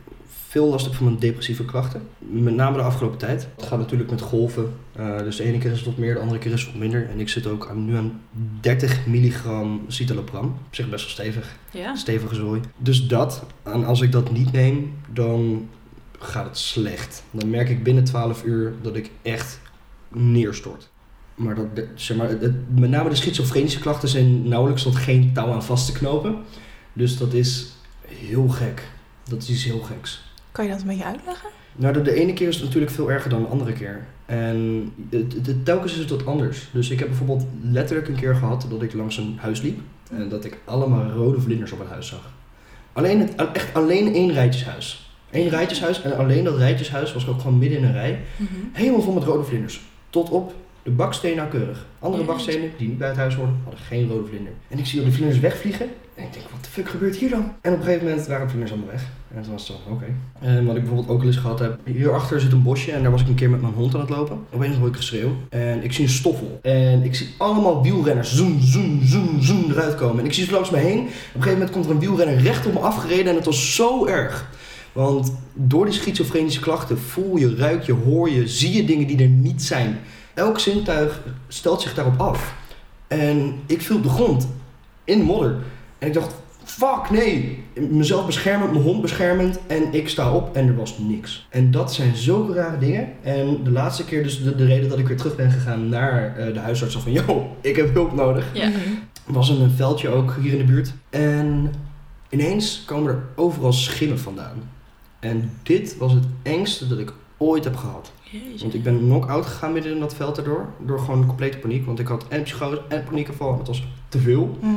veel 0.49 0.69
last 0.69 0.85
heb 0.85 0.95
van 0.95 1.05
mijn 1.07 1.19
depressieve 1.19 1.65
klachten. 1.65 2.03
Met 2.19 2.55
name 2.55 2.77
de 2.77 2.83
afgelopen 2.83 3.19
tijd. 3.19 3.49
Het 3.57 3.67
gaat 3.67 3.79
natuurlijk 3.79 4.11
met 4.11 4.21
golven. 4.21 4.73
Eh, 4.93 5.19
dus 5.19 5.37
de 5.37 5.43
ene 5.45 5.59
keer 5.59 5.71
is 5.71 5.77
het 5.77 5.87
wat 5.87 5.97
meer, 5.97 6.15
de 6.15 6.21
andere 6.21 6.39
keer 6.39 6.53
is 6.53 6.61
het 6.63 6.71
wat 6.71 6.81
minder. 6.81 7.09
En 7.11 7.21
ik 7.21 7.29
zit 7.29 7.47
ook 7.47 7.69
aan, 7.71 7.85
nu 7.85 7.97
aan 7.97 8.21
30 8.61 9.07
milligram 9.07 9.85
citalopram. 9.89 10.45
Op 10.45 10.75
zich 10.75 10.89
best 10.91 11.03
wel 11.05 11.13
stevig. 11.13 11.57
Ja. 11.71 11.95
Stevige 11.95 12.35
zooi. 12.35 12.61
Dus 12.77 13.07
dat. 13.07 13.45
En 13.63 13.85
als 13.85 14.01
ik 14.01 14.13
dat 14.13 14.33
niet 14.33 14.53
neem, 14.53 14.95
dan 15.13 15.69
gaat 16.19 16.45
het 16.47 16.59
slecht. 16.59 17.23
Dan 17.31 17.51
merk 17.51 17.69
ik 17.69 17.83
binnen 17.83 18.05
12 18.05 18.45
uur 18.45 18.73
dat 18.83 18.97
ik 18.97 19.11
echt 19.23 19.61
neerstort. 20.09 20.89
Maar 21.35 21.55
dat, 21.55 21.67
zeg 21.95 22.17
maar, 22.17 22.29
het- 22.29 22.79
met 22.79 22.91
name 22.91 23.09
de 23.09 23.15
schizofrenische 23.15 23.79
klachten 23.81 24.09
zijn 24.09 24.49
nauwelijks 24.49 24.83
tot 24.83 24.97
geen 24.97 25.33
touw 25.33 25.53
aan 25.53 25.65
vast 25.65 25.87
te 25.87 25.93
knopen. 25.93 26.37
Dus 26.93 27.17
dat 27.19 27.33
is 27.33 27.73
heel 28.07 28.49
gek. 28.49 28.83
Dat 29.29 29.43
is 29.43 29.51
iets 29.51 29.65
heel 29.65 29.81
geks. 29.81 30.25
Kan 30.57 30.65
je 30.65 30.71
dat 30.71 30.81
een 30.81 30.87
beetje 30.87 31.05
uitleggen? 31.05 31.49
Nou, 31.77 31.93
de, 31.93 32.03
de 32.03 32.15
ene 32.15 32.33
keer 32.33 32.49
is 32.49 32.55
het 32.55 32.65
natuurlijk 32.65 32.93
veel 32.93 33.11
erger 33.11 33.31
dan 33.31 33.43
de 33.43 33.49
andere 33.49 33.73
keer. 33.73 34.07
En 34.27 34.93
het, 35.11 35.33
het- 35.33 35.47
het- 35.47 35.65
telkens 35.65 35.93
is 35.93 35.99
het 35.99 36.11
wat 36.11 36.27
anders. 36.27 36.69
Dus 36.73 36.91
ik 36.91 36.99
heb 36.99 37.09
bijvoorbeeld 37.09 37.47
letterlijk 37.63 38.09
een 38.09 38.15
keer 38.17 38.35
gehad 38.35 38.67
dat 38.71 38.83
ik 38.83 38.93
langs 38.95 39.17
een 39.17 39.37
huis 39.41 39.61
liep. 39.63 39.79
En 40.11 40.29
dat 40.29 40.45
ik 40.45 40.59
allemaal 40.65 41.11
rode 41.11 41.41
vlinders 41.41 41.73
op 41.73 41.79
het 41.79 41.89
huis 41.89 42.07
zag. 42.09 42.31
Alleen 42.93 43.21
het, 43.21 43.35
echt 43.53 43.75
alleen 43.75 44.15
één 44.15 44.33
rijtjeshuis. 44.33 45.11
Eén 45.31 45.49
rijtjeshuis 45.49 46.03
en 46.03 46.17
alleen 46.17 46.45
dat 46.45 46.57
rijtjeshuis 46.57 47.13
was 47.13 47.29
ook 47.29 47.41
gewoon 47.41 47.59
midden 47.59 47.79
in 47.79 47.85
een 47.85 47.93
rij. 47.93 48.21
Mhm. 48.37 48.51
Helemaal 48.73 49.03
vol 49.03 49.15
met 49.15 49.25
rode 49.25 49.45
vlinders. 49.45 49.81
Tot 50.11 50.31
op 50.31 50.55
de 50.83 50.91
baksteen 50.91 51.37
nauwkeurig. 51.37 51.87
Andere 51.99 52.25
bakstenen 52.25 52.71
die 52.79 52.89
niet 52.89 52.99
bij 52.99 53.09
het 53.09 53.17
huis 53.17 53.35
hoorden, 53.35 53.57
hadden 53.63 53.81
geen 53.83 54.09
rode 54.09 54.27
vlinder. 54.29 54.53
En 54.69 54.79
ik 54.79 54.87
zie 54.87 54.99
al 54.99 55.05
die 55.05 55.15
vlinders 55.15 55.41
wegvliegen. 55.41 55.87
En 56.15 56.25
ik 56.25 56.33
denk, 56.33 56.45
fuck 56.77 56.89
gebeurt 56.89 57.17
hier 57.17 57.31
dan? 57.31 57.53
En 57.61 57.73
op 57.73 57.79
een 57.79 57.85
gegeven 57.85 58.07
moment 58.07 58.27
waren 58.27 58.43
de 58.43 58.49
vlinders 58.49 58.73
allemaal 58.73 58.91
weg. 58.91 59.03
En 59.35 59.43
toen 59.43 59.53
was 59.53 59.69
het 59.69 59.77
zo, 59.77 59.93
oké. 59.93 60.05
En 60.41 60.67
wat 60.67 60.77
ik 60.77 60.83
bijvoorbeeld 60.83 61.09
ook 61.09 61.21
al 61.21 61.27
eens 61.27 61.37
gehad 61.37 61.59
heb. 61.59 61.79
Hierachter 61.85 62.41
zit 62.41 62.53
een 62.53 62.63
bosje 62.63 62.93
en 62.93 63.03
daar 63.03 63.11
was 63.11 63.21
ik 63.21 63.29
een 63.29 63.35
keer 63.35 63.51
met 63.51 63.61
mijn 63.61 63.73
hond 63.73 63.95
aan 63.95 64.01
het 64.01 64.09
lopen. 64.09 64.39
Opeens 64.51 64.77
hoor 64.77 64.89
ik 64.89 64.97
geschreeuw. 64.97 65.37
En 65.49 65.85
ik 65.85 65.93
zie 65.93 66.05
een 66.05 66.11
stoffel. 66.11 66.59
En 66.63 67.03
ik 67.03 67.15
zie 67.15 67.29
allemaal 67.39 67.83
wielrenners 67.83 68.35
zoem, 68.35 68.61
zoem, 68.61 69.01
zoem, 69.03 69.43
zoem 69.43 69.71
eruit 69.71 69.95
komen. 69.95 70.19
En 70.19 70.25
ik 70.25 70.33
zie 70.33 70.45
ze 70.45 70.53
langs 70.53 70.71
me 70.71 70.79
heen. 70.79 70.99
Op 70.99 71.07
een 71.07 71.43
gegeven 71.43 71.53
moment 71.53 71.71
komt 71.71 71.85
er 71.85 71.91
een 71.91 71.99
wielrenner 71.99 72.39
recht 72.39 72.67
op 72.67 72.73
me 72.73 72.79
afgereden. 72.79 73.27
En 73.27 73.35
het 73.35 73.45
was 73.45 73.75
zo 73.75 74.07
erg. 74.07 74.51
Want 74.93 75.33
door 75.53 75.85
die 75.85 75.95
schizofrenische 75.95 76.61
klachten 76.61 76.99
voel 76.99 77.37
je, 77.37 77.57
ruik 77.57 77.83
je, 77.83 77.93
hoor 77.93 78.31
je, 78.31 78.49
zie 78.49 78.73
je 78.73 78.85
dingen 78.85 79.07
die 79.07 79.23
er 79.23 79.29
niet 79.29 79.63
zijn. 79.63 79.99
Elk 80.35 80.59
zintuig 80.59 81.23
stelt 81.49 81.83
zich 81.83 81.95
daarop 81.95 82.21
af. 82.21 82.55
En 83.09 83.55
ik 83.67 83.83
viel 83.83 83.97
op 83.97 84.03
de 84.03 84.09
grond, 84.09 84.49
in 85.05 85.19
de 85.19 85.25
modder. 85.25 85.57
En 85.99 86.09
ik 86.09 86.15
dacht, 86.15 86.35
fuck 86.67 87.11
nee. 87.11 87.65
Mezelf 87.91 88.27
beschermend, 88.27 88.73
mijn 88.73 88.85
hond 88.85 89.01
beschermend. 89.03 89.59
En 89.67 89.93
ik 89.93 90.09
sta 90.09 90.33
op 90.33 90.57
en 90.57 90.69
er 90.69 90.77
was 90.77 90.99
niks. 90.99 91.47
En 91.51 91.71
dat 91.71 91.95
zijn 91.95 92.17
zulke 92.17 92.53
rare 92.53 92.79
dingen. 92.79 93.09
En 93.23 93.59
de 93.65 93.71
laatste 93.71 94.05
keer 94.05 94.23
dus 94.23 94.43
de, 94.43 94.55
de 94.55 94.67
reden 94.67 94.89
dat 94.89 94.99
ik 94.99 95.07
weer 95.09 95.17
terug 95.17 95.37
ben 95.37 95.51
gegaan 95.51 95.89
naar 95.89 96.37
eh, 96.37 96.53
de 96.53 96.59
huisarts. 96.59 96.97
Van, 96.99 97.13
yo, 97.13 97.57
ik 97.61 97.77
heb 97.77 97.93
hulp 97.95 98.13
nodig 98.13 98.47
Ja. 98.55 98.69
Mhm. 98.69 98.79
was 99.25 99.49
een 99.49 99.71
veldje 99.71 100.09
ook 100.09 100.35
hier 100.41 100.53
in 100.53 100.59
de 100.59 100.65
buurt. 100.65 100.93
En 101.11 101.73
ineens 102.29 102.83
komen 102.87 103.13
er 103.13 103.23
overal 103.35 103.73
schimmen 103.73 104.19
vandaan. 104.19 104.71
En 105.21 105.51
dit 105.63 105.97
was 105.97 106.13
het 106.13 106.25
engste 106.43 106.89
dat 106.89 106.99
ik 106.99 107.13
ooit 107.37 107.65
heb 107.65 107.77
gehad. 107.77 108.13
Want 108.61 108.75
ik 108.75 108.83
ben 108.83 108.99
knock-out 108.99 109.47
gegaan 109.47 109.73
midden 109.73 109.93
in 109.93 110.01
dat 110.01 110.15
veld 110.15 110.37
daardoor. 110.37 110.67
Door 110.87 110.99
gewoon 110.99 111.27
complete 111.27 111.59
paniek. 111.59 111.87
Want 111.87 111.99
ik 111.99 112.07
had 112.07 112.25
en 112.29 112.43
psychose 112.43 112.81
en 112.89 113.05
paniekaanval. 113.05 113.53
en 113.53 113.59
Het 113.59 113.67
was 113.67 113.87
te 114.09 114.19
veel. 114.19 114.59
Mhm. 114.61 114.73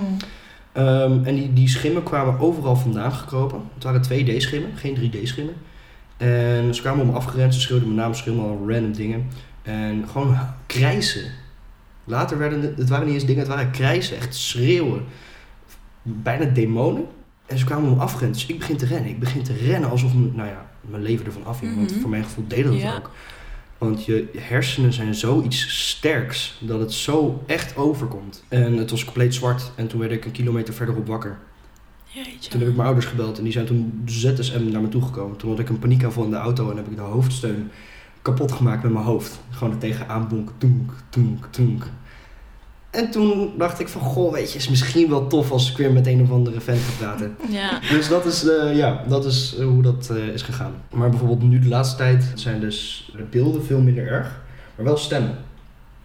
Ehm, 0.80 1.24
en 1.24 1.36
die, 1.36 1.54
die 1.54 1.68
schimmen 1.70 2.04
kwamen 2.04 2.40
overal 2.40 2.76
vandaan 2.76 3.12
gekropen. 3.12 3.62
Het 3.74 3.84
waren 3.84 4.02
2D-schimmen, 4.04 4.72
geen 4.76 4.96
3D-schimmen. 4.98 5.54
En 6.18 6.76
ze 6.76 6.82
kwamen 6.82 7.02
om 7.02 7.08
me 7.08 7.14
afgerend. 7.14 7.54
Ze 7.54 7.60
schreeuwden 7.60 7.88
mijn 7.88 8.00
naam, 8.00 8.14
schreeuwden 8.14 8.44
al 8.44 8.66
random 8.68 8.94
dingen. 8.94 9.28
En 9.62 10.06
gewoon 10.12 10.38
krijsen. 10.66 11.22
Later 12.04 12.38
werden 12.38 12.62
het, 12.62 12.78
het 12.78 12.90
waren 12.90 13.06
niet 13.06 13.14
eens 13.16 13.26
dingen, 13.26 13.40
het 13.40 13.50
waren 13.50 13.72
krijsen. 13.72 14.18
Echt 14.18 14.36
schreeuwen. 14.36 15.04
Bijna 16.02 16.46
demonen. 16.46 17.06
En 17.46 17.58
ze 17.58 17.66
kwamen 17.66 17.90
om 17.90 17.96
me 17.98 18.02
afgerend. 18.04 18.34
Dus 18.34 18.46
ik 18.46 18.60
begin 18.60 18.78
te 18.78 18.86
rennen. 18.86 19.10
Ik 19.10 19.20
begin 19.20 19.44
te 19.44 19.54
rennen 19.54 19.90
alsof 19.90 20.14
m- 20.14 20.32
nou 20.36 20.48
ja, 20.50 20.66
mijn 20.82 21.04
leven 21.04 21.26
ervan 21.26 21.46
afhing. 21.46 21.76
Want 21.76 21.92
Mhm. 21.92 22.00
voor 22.00 22.10
mijn 22.10 22.24
gevoel 22.24 22.46
deden 22.48 22.72
dat 22.72 22.82
Ja. 22.82 22.96
ook. 22.96 23.12
Want 23.80 24.06
je 24.06 24.28
hersenen 24.38 24.94
zijn 24.94 25.16
zoiets 25.16 25.88
sterks 25.90 26.58
dat 26.60 26.80
het 26.80 26.94
zo 26.94 27.44
echt 27.46 27.76
overkomt. 27.76 28.44
En 28.48 28.78
het 28.78 28.92
was 28.92 29.04
compleet 29.04 29.34
zwart. 29.34 29.72
En 29.76 29.88
toen 29.88 30.00
werd 30.00 30.12
ik 30.12 30.26
een 30.26 30.32
kilometer 30.32 30.74
verderop 30.74 31.08
wakker. 31.08 31.38
Jeetje. 32.06 32.50
Toen 32.50 32.60
heb 32.60 32.70
ik 32.70 32.76
mijn 32.76 32.88
ouders 32.88 33.08
gebeld 33.08 33.38
en 33.38 33.44
die 33.44 33.52
zijn 33.52 33.66
toen 33.66 34.02
ZSM 34.06 34.72
naar 34.72 34.82
me 34.82 34.90
toegekomen. 34.90 35.38
Toen 35.38 35.50
had 35.50 35.60
ik 35.60 35.70
een 35.70 35.80
paniekaanval 35.80 36.24
in 36.24 36.30
de 36.30 36.36
auto 36.36 36.70
en 36.72 36.78
heb 36.78 36.88
ik 36.88 36.96
de 36.96 37.02
hoofdsteun 37.02 37.72
kapot 38.22 38.52
gemaakt 38.52 38.84
met 38.84 38.92
mijn 38.92 39.06
hoofd. 39.06 39.40
Gewoon 39.50 39.74
er 39.74 39.80
tegenaan 39.80 40.28
bonken. 40.28 40.56
Toenk, 40.58 40.94
toenk, 41.10 41.48
toenk. 41.50 41.84
En 42.90 43.12
toen 43.12 43.52
dacht 43.58 43.80
ik 43.80 43.88
van, 43.88 44.02
goh, 44.02 44.32
weet 44.34 44.52
je, 44.52 44.58
is 44.58 44.70
misschien 44.70 45.10
wel 45.10 45.28
tof 45.28 45.52
als 45.52 45.72
ik 45.72 45.78
weer 45.78 45.92
met 45.92 46.08
een 46.08 46.22
of 46.22 46.32
andere 46.32 46.60
vent 46.62 46.80
ga 46.82 46.92
praten. 47.06 47.36
Ja. 47.50 47.80
Dus 47.90 48.08
dat 48.08 48.26
is, 48.26 48.48
eh, 48.48 48.76
ja, 48.78 49.04
dat 49.08 49.26
is 49.26 49.56
eh, 49.60 49.66
hoe 49.66 49.82
dat 49.82 50.10
eh, 50.10 50.28
is 50.28 50.42
gegaan. 50.42 50.74
Maar 50.92 51.10
bijvoorbeeld 51.10 51.42
nu 51.44 51.60
de 51.60 51.68
laatste 51.68 51.96
tijd 51.98 52.32
zijn 52.36 52.60
dus 52.60 53.10
de 53.16 53.24
beelden 53.24 53.66
veel 53.66 53.80
minder 53.82 54.08
erg, 54.08 54.42
maar 54.76 54.86
wel 54.86 54.98
stemmen. 54.98 55.38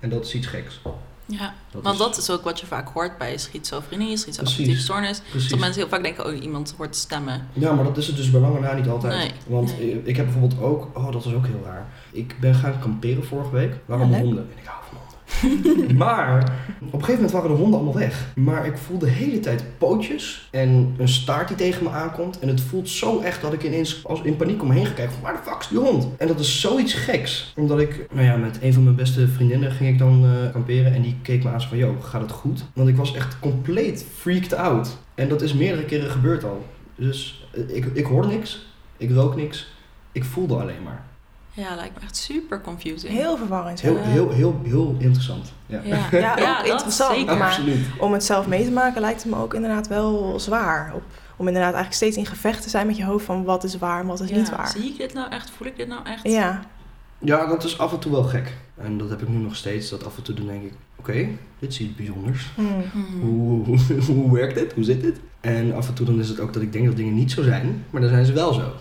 En 0.01 0.09
dat 0.11 0.25
is 0.25 0.35
iets 0.35 0.47
geks. 0.47 0.81
ja. 1.27 1.55
Dat 1.71 1.83
Want 1.83 1.95
is- 1.95 2.01
dat 2.01 2.17
is 2.17 2.31
ook 2.31 2.45
wat 2.45 2.61
je 2.61 2.67
vaak 2.67 2.89
hoort 2.89 3.19
bij 3.19 3.37
schizofrenie, 3.39 4.17
schizoaffectieve 4.17 4.81
stoornis. 4.81 5.23
Dat 5.49 5.59
mensen 5.59 5.81
heel 5.81 5.91
vaak 5.91 6.03
denken, 6.03 6.27
oh, 6.27 6.43
iemand 6.43 6.75
hoort 6.77 6.97
stemmen. 6.97 7.47
Ja, 7.53 7.73
maar 7.73 7.85
dat 7.85 7.97
is 7.97 8.07
het 8.07 8.17
dus 8.17 8.31
bij 8.31 8.41
lange 8.41 8.61
na 8.61 8.73
niet 8.75 8.89
altijd. 8.89 9.13
Nee, 9.17 9.31
Want 9.47 9.79
nee. 9.79 10.03
ik- 10.05 10.17
heb 10.17 10.25
bijvoorbeeld 10.27 10.61
ook, 10.61 10.89
oh 10.95 11.13
dat 11.13 11.25
is 11.25 11.33
ook 11.35 11.47
heel 11.47 11.63
raar. 11.65 11.87
Ik 12.13 12.37
ben 12.41 12.55
gaan 12.55 12.79
kamperen 12.81 13.25
vorige 13.25 13.51
week. 13.51 13.73
Waarom 13.87 14.11
Ja, 14.11 14.19
honden? 14.19 14.49
En 14.53 14.59
ik 14.61 14.67
hou 14.67 14.79
van 14.89 14.97
honden. 14.99 15.04
maar 15.97 16.53
op 16.79 17.01
een 17.01 17.05
gegeven 17.05 17.15
moment 17.15 17.31
waren 17.31 17.51
de 17.51 17.57
honden 17.57 17.81
allemaal 17.81 17.99
weg. 17.99 18.33
Maar 18.35 18.67
ik 18.67 18.77
voel 18.77 18.99
de 18.99 19.09
hele 19.09 19.41
tijd 19.41 19.65
pootjes 19.79 20.49
en 20.51 20.95
een 20.99 21.09
staart 21.09 21.49
die 21.49 21.57
tegen 21.57 21.83
me 21.83 21.91
aankomt. 21.91 22.39
En 22.39 22.49
het 22.49 22.61
voelt 22.61 22.89
zo 22.89 23.21
echt 23.21 23.41
dat 23.41 23.53
ik 23.53 23.63
ineens 23.63 24.07
als 24.07 24.23
in 24.23 24.37
paniek 24.37 24.63
om 24.63 24.69
me 24.69 24.75
heen 24.75 24.87
ga 24.87 24.95
van 24.95 25.23
waar 25.23 25.33
de 25.33 25.51
fuck 25.51 25.61
is 25.61 25.69
die 25.69 25.79
hond? 25.79 26.09
En 26.19 26.27
dat 26.27 26.41
is 26.41 26.61
zoiets 26.61 26.95
geks. 26.95 27.53
Omdat 27.57 27.81
ik, 27.81 28.07
nou 28.13 28.27
ja, 28.27 28.37
met 28.37 28.59
een 28.63 28.73
van 28.73 28.85
mijn 28.85 28.97
beste 28.97 29.29
vriendinnen 29.29 29.71
ging 29.71 29.91
ik 29.91 29.99
dan 29.99 30.25
eh, 30.25 30.53
kamperen. 30.53 30.95
En 30.95 31.03
die 31.03 31.17
keek 31.23 31.45
me 31.45 31.51
aan 31.51 31.63
van, 31.63 31.79
yo, 31.79 31.97
gaat 32.01 32.21
het 32.21 32.33
goed? 32.33 32.65
Want 32.75 32.89
ik 32.89 32.97
was 32.97 33.15
echt 33.15 33.39
compleet 33.39 34.07
freaked 34.19 34.55
out. 34.55 34.99
En 35.15 35.29
dat 35.29 35.43
is 35.43 35.55
meerdere 35.55 35.85
keren 35.85 36.11
gebeurd 36.11 36.45
al. 36.45 36.65
Dus 36.95 37.47
eh, 37.53 37.77
ik, 37.77 37.85
ik 37.85 38.05
hoorde 38.05 38.29
niks, 38.29 38.67
ik 38.97 39.11
rook 39.11 39.37
niks, 39.37 39.73
ik 40.13 40.25
voelde 40.25 40.55
alleen 40.55 40.83
maar. 40.85 41.05
Ja, 41.55 41.75
lijkt 41.75 41.95
me 41.95 42.01
echt 42.03 42.17
super 42.17 42.61
confusing. 42.61 43.13
Heel 43.13 43.37
verwarrend. 43.37 43.81
Heel, 43.81 43.95
ja. 43.97 44.03
heel, 44.03 44.31
heel, 44.31 44.61
heel 44.65 44.97
interessant. 44.99 45.53
Ja, 45.67 45.81
Ja, 45.85 45.99
Ja, 46.19 46.33
ook 46.59 46.67
dat 46.67 46.67
interessant, 46.71 47.15
zeker. 47.17 47.37
maar- 47.37 47.47
absoluut. 47.47 47.87
Om 47.99 48.13
het 48.13 48.25
zelf 48.25 48.47
mee 48.47 48.65
te 48.65 48.71
maken 48.71 49.01
lijkt 49.01 49.23
het 49.23 49.33
me 49.33 49.39
ook 49.39 49.55
inderdaad 49.55 49.89
wel 49.89 50.41
zwaar. 50.41 50.93
Op, 50.95 51.03
om 51.37 51.47
inderdaad 51.47 51.75
eigenlijk 51.75 51.95
steeds 52.03 52.17
in 52.17 52.27
gevecht 52.27 52.63
te 52.63 52.69
zijn 52.69 52.87
met 52.87 52.97
je 52.97 53.05
hoofd 53.05 53.25
van 53.25 53.45
wat 53.45 53.65
is 53.65 53.79
waar 53.79 54.01
en 54.01 54.07
wat 54.07 54.21
is 54.21 54.29
Ja, 54.29 54.37
niet 54.37 54.51
waar. 54.51 54.69
Zie 54.69 54.85
ik 54.91 54.97
dit 54.99 55.15
nou 55.15 55.31
echt? 55.31 55.51
Voel 55.51 55.67
ik 55.67 55.77
dit 55.77 55.89
nou 55.89 56.01
echt? 56.07 56.23
Ja, 56.29 56.61
Ja, 57.19 57.47
dat 57.47 57.65
is 57.65 57.79
af 57.79 57.93
en 57.93 57.99
toe 57.99 58.13
wel 58.13 58.23
gek. 58.23 58.57
En 58.77 58.99
dat 58.99 59.11
heb 59.11 59.23
ik 59.23 59.29
nu 59.29 59.37
nog 59.37 59.57
steeds. 59.57 59.91
Dat 59.91 60.05
af 60.07 60.17
en 60.17 60.23
toe 60.23 60.35
dan 60.35 60.47
denk 60.47 60.63
ik, 60.63 60.73
oké, 60.97 61.13
dit 61.59 61.71
is 61.73 61.81
iets 61.81 61.95
bijzonders. 61.95 62.51
Hmm. 62.55 62.67
Mhm. 62.67 63.21
Hoe, 63.27 63.65
hoe, 63.65 63.79
hoe 64.23 64.33
werkt 64.33 64.55
dit? 64.55 64.73
Hoe 64.73 64.85
zit 64.85 65.01
dit? 65.01 65.17
En 65.41 65.75
af 65.75 65.89
en 65.89 65.95
toe 65.95 66.07
dan 66.07 66.19
is 66.21 66.29
het 66.29 66.41
ook 66.41 66.53
dat 66.53 66.63
ik 66.63 66.73
denk 66.73 66.87
dat 66.87 66.97
dingen 66.97 67.15
niet 67.15 67.31
zo 67.31 67.43
zijn, 67.43 67.85
maar 67.91 68.01
dan 68.01 68.11
zijn 68.11 68.25
ze 68.27 68.33
wel 68.33 68.53
zo. 68.53 68.73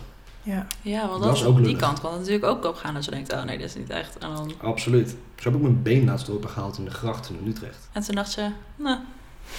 Ja. 0.44 0.68
Ja, 0.82 1.00
want 1.08 1.12
Dat 1.24 1.30
dat 1.30 1.36
is 1.36 1.46
ook 1.46 1.64
die 1.64 1.76
kant 1.76 2.00
kan 2.00 2.10
het 2.10 2.20
natuurlijk 2.20 2.46
ook 2.46 2.66
op 2.66 2.76
gaan. 2.76 2.94
Dat 2.94 3.06
je 3.06 3.12
denkt, 3.12 3.34
oh 3.34 3.44
nee, 3.44 3.58
dat 3.58 3.68
is 3.68 3.76
niet 3.76 3.90
echt. 3.90 4.18
En, 4.18 4.30
dan... 4.36 4.52
Absoluut. 4.62 5.10
Zo 5.10 5.50
heb 5.50 5.54
ik 5.54 5.62
mijn 5.62 5.82
been 5.82 6.06
laatst 6.06 6.26
doorgehaald 6.26 6.78
in 6.78 6.86
de 6.86 6.92
gracht 6.92 7.30
in 7.30 7.48
Utrecht. 7.48 7.90
en 7.92 8.04
toen 8.04 8.16
dacht 8.16 8.32
ze, 8.32 8.50
nou, 8.76 8.98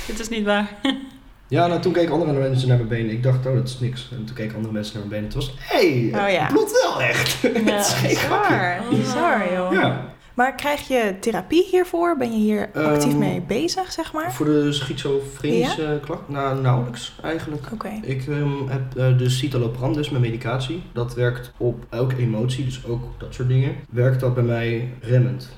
dit 0.07 0.19
is 0.21 0.29
niet 0.29 0.45
waar. 0.45 0.69
Ja, 1.49 1.67
nou 1.67 1.81
toen 1.81 1.93
keken 1.93 2.13
andere 2.13 2.39
mensen 2.49 2.69
naar 2.69 2.77
mijn 2.77 2.89
been. 2.89 3.11
Ik 3.11 3.23
dacht, 3.23 3.47
oh, 3.47 3.55
dat 3.55 3.69
is 3.69 3.79
niks. 3.79 4.09
En 4.11 4.25
toen 4.25 4.37
keken 4.37 4.57
andere 4.57 4.73
mensen 4.73 4.99
naar 4.99 5.09
mijn 5.09 5.21
been. 5.23 5.31
En 5.31 5.37
het 5.37 5.47
was, 5.47 5.55
hé, 5.59 6.11
hey, 6.11 6.25
Oh 6.27 6.33
ja. 6.33 6.43
het 6.45 6.53
bloedt 6.53 6.83
wel 6.83 7.01
echt. 7.01 7.43
het 7.43 7.87
is 7.87 7.93
geen 7.93 8.17
grapje. 8.17 8.89
Bizar, 8.91 8.99
bizar 8.99 9.53
joh. 9.53 9.73
Ja. 9.73 10.14
Maar 10.35 10.55
krijg 10.55 10.89
je 10.89 11.17
therapie 11.21 11.67
hiervoor? 11.71 12.17
Ben 12.17 12.33
je 12.33 12.39
hier 12.39 12.71
actief 12.73 13.11
Ehm, 13.13 13.19
mee 13.19 13.41
bezig, 13.41 13.93
zeg 13.93 14.13
maar? 14.13 14.33
Voor 14.33 14.47
de 14.47 14.73
schizofrenische 14.73 16.01
klacht? 16.05 16.29
Nou, 16.29 16.61
nauwelijks 16.61 17.17
eigenlijk. 17.23 17.73
Oké. 17.73 17.91
Ik 18.03 18.27
ehm, 18.27 18.69
heb 18.69 18.97
eh, 18.97 19.19
de 19.19 19.29
citalopram, 19.29 19.93
dus 19.93 20.11
mijn 20.11 20.23
medicatie. 20.23 20.83
Dat 20.93 21.15
werkt 21.15 21.53
op 21.57 21.87
elke 21.91 22.17
emotie, 22.17 22.65
dus 22.65 22.87
ook 22.87 23.03
dat 23.19 23.35
soort 23.35 23.49
dingen. 23.49 23.75
Werkt 23.91 24.21
dat 24.21 24.35
bij 24.35 24.43
mij 24.43 24.93
remmend. 25.01 25.49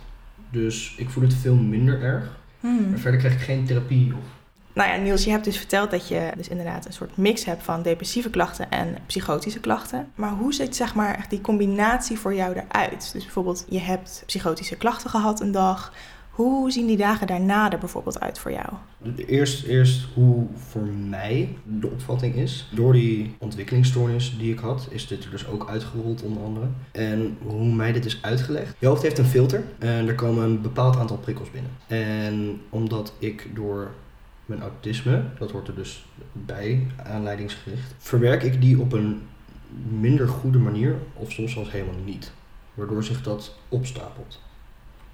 Dus 0.51 0.95
ik 0.97 1.11
voel 1.11 1.23
het 1.23 1.35
veel 1.35 1.55
minder 1.55 2.03
erg. 2.03 2.37
Hmm. 2.61 2.91
Maar 2.91 2.99
verder 2.99 3.21
krijg 3.21 3.35
ik 3.35 3.41
geen 3.41 3.65
therapie. 3.65 4.13
Of... 4.19 4.36
Nou 4.77 4.91
ja, 4.91 4.97
Niels, 4.97 5.25
je 5.25 5.31
hebt 5.31 5.45
dus 5.45 5.59
verteld 5.59 5.91
dat 5.91 6.09
je 6.09 6.33
dus 6.37 6.49
inderdaad 6.49 6.87
een 6.87 6.93
soort 6.93 7.17
mix 7.17 7.45
hebt 7.45 7.63
van 7.63 7.83
depressieve 7.83 8.31
klachten 8.31 8.71
en 8.71 8.97
psychotische 9.07 9.61
klachten. 9.61 10.09
Maar 10.15 10.31
hoe 10.31 10.55
ziet 10.55 10.77
zeg 10.77 10.95
maar 10.95 11.15
echt 11.15 11.31
die 11.31 11.41
combinatie 11.41 12.19
voor 12.19 12.35
jou 12.35 12.55
eruit? 12.55 13.11
Dus 13.13 13.25
bijvoorbeeld, 13.25 13.65
je 13.69 13.79
hebt 13.79 14.23
psychotische 14.27 14.77
klachten 14.77 15.11
gehad 15.11 15.41
een 15.41 15.53
dag. 15.53 15.93
Hoe 16.31 16.71
zien 16.71 16.87
die 16.87 16.97
dagen 16.97 17.27
daarna 17.27 17.73
er 17.73 17.79
bijvoorbeeld 17.79 18.21
uit 18.21 18.39
voor 18.39 18.53
jou? 18.53 18.67
Eerst, 19.27 19.65
eerst 19.65 20.07
hoe 20.15 20.47
voor 20.55 20.87
mij 20.87 21.57
de 21.63 21.87
opvatting 21.87 22.35
is. 22.35 22.69
Door 22.73 22.93
die 22.93 23.37
ontwikkelingsstoornis 23.39 24.37
die 24.39 24.53
ik 24.53 24.59
had, 24.59 24.89
is 24.91 25.07
dit 25.07 25.25
er 25.25 25.31
dus 25.31 25.47
ook 25.47 25.69
uitgerold 25.69 26.23
onder 26.23 26.43
andere. 26.43 26.67
En 26.93 27.39
hoe 27.43 27.75
mij 27.75 27.93
dit 27.93 28.05
is 28.05 28.19
uitgelegd. 28.23 28.77
Je 28.79 28.87
hoofd 28.87 29.03
heeft 29.03 29.19
een 29.19 29.25
filter 29.25 29.65
en 29.79 30.09
er 30.09 30.15
komen 30.15 30.45
een 30.45 30.61
bepaald 30.63 30.97
aantal 30.97 31.19
prikkels 31.19 31.51
binnen. 31.51 31.71
En 31.87 32.61
omdat 32.71 33.13
ik 33.19 33.51
door 33.55 33.91
mijn 34.47 34.61
autisme, 34.61 35.25
dat 35.39 35.51
hoort 35.51 35.69
er 35.69 35.75
dus 35.75 36.07
bij, 36.33 36.87
aanleidingsgericht, 37.05 37.95
verwerk 37.99 38.43
ik 38.43 38.61
die 38.61 38.81
op 38.81 38.93
een 38.93 39.23
minder 39.89 40.29
goede 40.29 40.59
manier 40.59 40.97
of 41.15 41.33
soms 41.33 41.53
zelfs 41.53 41.71
helemaal 41.71 42.01
niet. 42.05 42.33
Waardoor 42.75 43.05
zich 43.05 43.23
dat 43.23 43.59
opstapelt. 43.69 44.41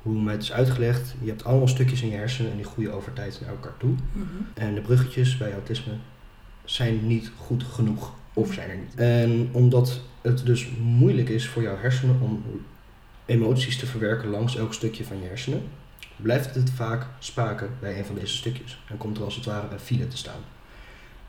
Hoe 0.03 0.23
mij 0.23 0.33
het 0.33 0.43
is 0.43 0.53
uitgelegd, 0.53 1.15
je 1.21 1.29
hebt 1.29 1.45
allemaal 1.45 1.69
stukjes 1.69 2.03
in 2.03 2.09
je 2.09 2.17
hersenen 2.17 2.51
en 2.51 2.57
die 2.57 2.67
groeien 2.67 2.95
over 2.95 3.13
tijd 3.13 3.41
naar 3.41 3.51
elkaar 3.51 3.77
toe. 3.77 3.95
Mhm. 4.13 4.27
En 4.55 4.75
de 4.75 4.81
bruggetjes 4.81 5.37
bij 5.37 5.53
autisme 5.53 5.93
zijn 6.65 7.07
niet 7.07 7.33
goed 7.37 7.63
genoeg 7.63 8.13
of 8.33 8.53
zijn 8.53 8.71
er 8.71 8.77
niet. 8.77 8.95
En 8.95 9.49
omdat 9.53 10.01
het 10.21 10.47
dus 10.47 10.69
moeilijk 10.81 11.29
is 11.29 11.49
voor 11.49 11.63
jouw 11.63 11.77
hersenen 11.77 12.21
om 12.21 12.43
emoties 13.27 13.79
te 13.79 13.87
verwerken 13.87 14.29
langs 14.29 14.57
elk 14.57 14.75
stukje 14.75 15.05
van 15.05 15.21
je 15.21 15.27
hersenen, 15.27 15.63
blijft 16.23 16.55
het 16.55 16.71
vaak 16.71 17.07
spaken 17.19 17.71
bij 17.81 17.99
een 17.99 18.05
van 18.05 18.15
deze 18.15 18.37
stukjes. 18.37 18.83
En 18.89 18.97
komt 18.97 19.17
er 19.17 19.25
als 19.25 19.35
het 19.35 19.45
ware 19.45 19.73
een 19.73 19.79
file 19.79 20.09
te 20.09 20.17
staan. 20.17 20.41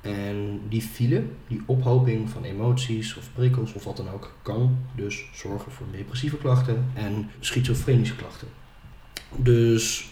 En 0.01 0.61
die 0.69 0.81
file, 0.81 1.23
die 1.47 1.63
ophoping 1.65 2.29
van 2.29 2.43
emoties 2.43 3.15
of 3.15 3.29
prikkels 3.33 3.73
of 3.73 3.83
wat 3.83 3.97
dan 3.97 4.09
ook, 4.09 4.35
kan 4.41 4.77
dus 4.95 5.25
zorgen 5.33 5.71
voor 5.71 5.85
depressieve 5.91 6.37
klachten 6.37 6.85
en 6.93 7.29
schizofrenische 7.39 8.15
klachten. 8.15 8.47
Dus 9.35 10.09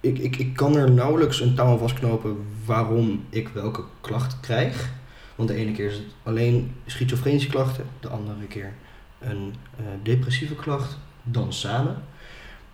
ik, 0.00 0.18
ik, 0.18 0.36
ik 0.36 0.54
kan 0.54 0.76
er 0.76 0.90
nauwelijks 0.90 1.40
een 1.40 1.54
touw 1.54 1.76
vastknopen 1.76 2.36
waarom 2.64 3.24
ik 3.30 3.48
welke 3.48 3.84
klacht 4.00 4.40
krijg. 4.40 4.92
Want 5.34 5.48
de 5.48 5.54
ene 5.54 5.72
keer 5.72 5.86
is 5.86 5.96
het 5.96 6.14
alleen 6.22 6.74
schizofrenische 6.86 7.48
klachten, 7.48 7.84
de 8.00 8.08
andere 8.08 8.46
keer 8.46 8.74
een 9.18 9.54
eh, 9.76 9.84
depressieve 10.02 10.54
klacht, 10.54 10.98
dan 11.22 11.52
samen. 11.52 12.02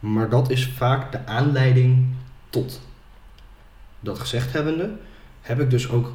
Maar 0.05 0.29
dat 0.29 0.51
is 0.51 0.69
vaak 0.69 1.13
de 1.13 1.27
aanleiding 1.27 2.07
tot. 2.51 2.81
Dat 4.01 4.19
gezegd 4.19 4.53
hebbende, 4.53 4.91
heb 5.41 5.61
ik 5.61 5.71
dus 5.71 5.91
ook 5.91 6.13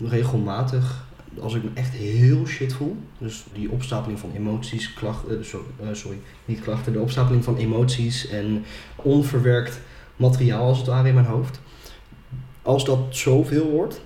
regelmatig, 0.00 1.06
als 1.40 1.54
ik 1.54 1.62
me 1.62 1.70
echt 1.74 1.92
heel 1.92 2.46
shit 2.46 2.72
voel, 2.72 2.96
dus 3.18 3.44
die 3.52 3.70
opstapeling 3.70 4.18
van 4.18 4.32
emoties, 4.34 4.92
klachten, 4.92 5.44
sorry, 5.44 5.66
eh, 5.80 5.88
sorry, 5.92 6.18
niet 6.44 6.60
klachten, 6.60 6.92
de 6.92 7.00
opstapeling 7.00 7.44
van 7.44 7.56
emoties 7.56 8.28
en 8.28 8.64
onverwerkt 8.96 9.80
materiaal 10.16 10.66
als 10.66 10.78
het 10.78 10.86
ware 10.86 11.08
in 11.08 11.14
mijn 11.14 11.26
hoofd. 11.26 11.60
Als 12.62 12.84
dat 12.84 12.98
zoveel 13.10 13.70
wordt, 13.70 14.00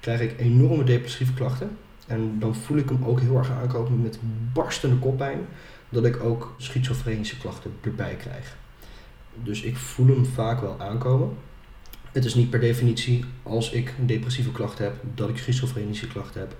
krijg 0.00 0.20
ik 0.20 0.40
enorme 0.40 0.84
depressieve 0.84 1.34
klachten. 1.34 1.76
En 2.06 2.38
dan 2.38 2.54
voel 2.54 2.76
ik 2.76 2.88
hem 2.88 3.04
ook 3.04 3.20
heel 3.20 3.36
erg 3.36 3.50
aankomen 3.50 4.02
met 4.02 4.18
barstende 4.52 4.96
koppijn, 4.96 5.38
dat 5.94 6.04
ik 6.04 6.22
ook 6.22 6.54
schizofrenische 6.58 7.38
klachten 7.38 7.72
erbij 7.80 8.14
krijg. 8.14 8.56
Dus 9.42 9.62
ik 9.62 9.76
voel 9.76 10.06
hem 10.06 10.26
vaak 10.26 10.60
wel 10.60 10.80
aankomen. 10.80 11.36
Het 12.12 12.24
is 12.24 12.34
niet 12.34 12.50
per 12.50 12.60
definitie 12.60 13.24
als 13.42 13.70
ik 13.70 13.94
een 13.98 14.06
depressieve 14.06 14.52
klacht 14.52 14.78
heb, 14.78 14.94
dat 15.14 15.28
ik 15.28 15.36
schizofrenische 15.36 16.06
klachten 16.06 16.40
heb. 16.40 16.56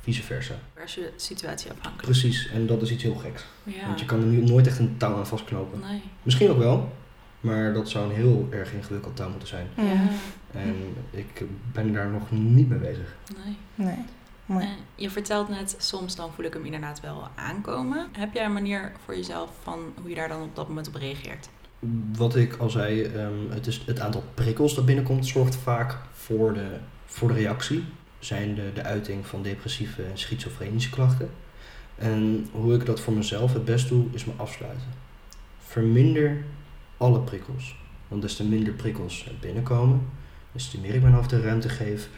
Vice 0.00 0.22
versa. 0.22 0.54
Per 0.74 0.88
se- 0.88 1.12
situatie 1.16 1.70
afhankelijk. 1.70 2.02
Precies, 2.02 2.48
en 2.48 2.66
dat 2.66 2.82
is 2.82 2.90
iets 2.90 3.02
heel 3.02 3.14
geks. 3.14 3.44
Ja. 3.64 3.86
Want 3.86 4.00
je 4.00 4.06
kan 4.06 4.20
er 4.20 4.26
nu 4.26 4.44
nooit 4.44 4.66
echt 4.66 4.78
een 4.78 4.96
touw 4.96 5.16
aan 5.16 5.26
vastknopen. 5.26 5.80
Nee. 5.80 6.02
Misschien 6.22 6.50
ook 6.50 6.58
wel, 6.58 6.92
maar 7.40 7.72
dat 7.72 7.88
zou 7.88 8.08
een 8.10 8.16
heel 8.16 8.48
erg 8.50 8.72
ingewikkeld 8.72 9.16
touw 9.16 9.30
moeten 9.30 9.48
zijn. 9.48 9.66
Ja. 9.76 10.08
En 10.60 10.74
ik 11.10 11.42
ben 11.72 11.92
daar 11.92 12.08
nog 12.10 12.30
niet 12.30 12.68
mee 12.68 12.78
bezig. 12.78 13.14
Nee. 13.44 13.56
Nee. 13.86 13.98
Maar, 14.52 14.62
En 14.62 14.68
je 14.94 15.10
vertelt 15.10 15.48
net, 15.48 15.74
soms 15.78 16.16
dan 16.16 16.32
voel 16.32 16.44
ik 16.44 16.52
hem 16.52 16.64
inderdaad 16.64 17.00
wel 17.00 17.28
aankomen. 17.34 18.08
Heb 18.12 18.34
jij 18.34 18.44
een 18.44 18.52
manier 18.52 18.92
voor 19.04 19.16
jezelf 19.16 19.50
van 19.62 19.92
hoe 20.00 20.08
je 20.08 20.14
daar 20.14 20.28
dan 20.28 20.42
op 20.42 20.56
dat 20.56 20.68
moment 20.68 20.88
op 20.88 20.94
reageert? 20.94 21.48
Wat 22.16 22.36
ik 22.36 22.56
al 22.56 22.70
zei, 22.70 23.02
ehm, 23.02 23.50
het, 23.50 23.66
is 23.66 23.82
het 23.86 24.00
aantal 24.00 24.24
prikkels 24.34 24.74
dat 24.74 24.86
binnenkomt 24.86 25.26
zorgt 25.26 25.56
vaak 25.56 25.96
voor 26.12 26.52
de, 26.52 26.66
voor 27.06 27.28
de 27.28 27.34
reactie. 27.34 27.84
Zijn 28.18 28.54
de, 28.54 28.70
de 28.74 28.82
uiting 28.82 29.26
van 29.26 29.42
depressieve 29.42 30.02
en 30.02 30.18
schizofrenische 30.18 30.90
klachten. 30.90 31.30
En 31.98 32.48
hoe 32.52 32.74
ik 32.74 32.86
dat 32.86 33.00
voor 33.00 33.12
mezelf 33.12 33.52
het 33.52 33.64
best 33.64 33.88
doe, 33.88 34.06
is 34.10 34.24
me 34.24 34.32
afsluiten. 34.36 34.88
Verminder 35.58 36.44
alle 36.96 37.20
prikkels. 37.20 37.76
Want 38.08 38.22
des 38.22 38.36
te 38.36 38.44
minder 38.44 38.72
prikkels 38.72 39.26
er 39.26 39.34
binnenkomen, 39.40 40.08
des 40.52 40.70
te 40.70 40.80
meer 40.80 40.94
ik 40.94 41.02
mijn 41.02 41.14
hoofd 41.14 41.30
de 41.30 41.40
ruimte 41.40 41.68
geef 41.68 42.08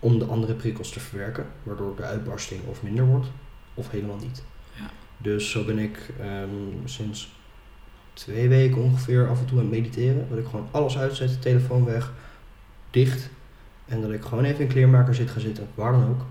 om 0.00 0.18
de 0.18 0.24
andere 0.24 0.54
prikkels 0.54 0.90
te 0.90 1.00
verwerken. 1.00 1.46
Waardoor 1.62 1.96
de 1.96 2.02
uitbarsting 2.02 2.60
of 2.66 2.82
minder 2.82 3.06
wordt, 3.06 3.26
of 3.74 3.90
helemaal 3.90 4.18
niet. 4.22 4.42
Ja. 4.74 4.90
Dus 5.18 5.50
zo 5.50 5.64
ben 5.64 5.78
ik 5.78 6.10
ehm, 6.20 6.48
sinds 6.84 7.36
twee 8.12 8.48
weken 8.48 8.82
ongeveer 8.82 9.28
af 9.28 9.40
en 9.40 9.46
toe 9.46 9.58
aan 9.58 9.64
het 9.64 9.74
mediteren. 9.74 10.26
Dat 10.28 10.38
ik 10.38 10.46
gewoon 10.46 10.68
alles 10.70 10.98
uitzet, 10.98 11.28
de 11.28 11.38
telefoon 11.38 11.84
weg, 11.84 12.12
dicht. 12.90 13.30
En 13.86 14.00
dat 14.00 14.10
ik 14.10 14.22
gewoon 14.22 14.44
even 14.44 14.60
in 14.60 14.68
kleermaker 14.68 15.14
zit 15.14 15.30
gaan 15.30 15.40
zitten, 15.40 15.68
waar 15.74 15.92
dan 15.92 16.08
ook. 16.08 16.26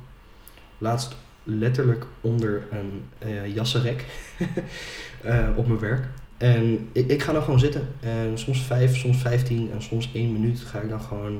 Laatst 0.78 1.16
letterlijk 1.44 2.06
onder 2.22 2.64
een 2.72 3.04
eh 3.18 3.54
jassenrek 3.54 4.06
eh, 5.24 5.50
op 5.56 5.68
mijn 5.68 5.80
werk. 5.80 6.08
En 6.38 6.90
ik, 6.92 7.08
ik 7.08 7.24
ga 7.24 7.34
dan 7.34 7.44
gewoon 7.44 7.60
zitten. 7.60 7.88
En 8.00 8.38
soms 8.38 8.66
vijf, 8.66 8.98
soms 8.98 9.18
vijftien 9.18 9.72
en 9.72 9.82
soms 9.82 10.12
één 10.14 10.32
minuut 10.32 10.60
ga 10.60 10.80
ik 10.80 10.90
dan 10.90 11.02
gewoon 11.02 11.40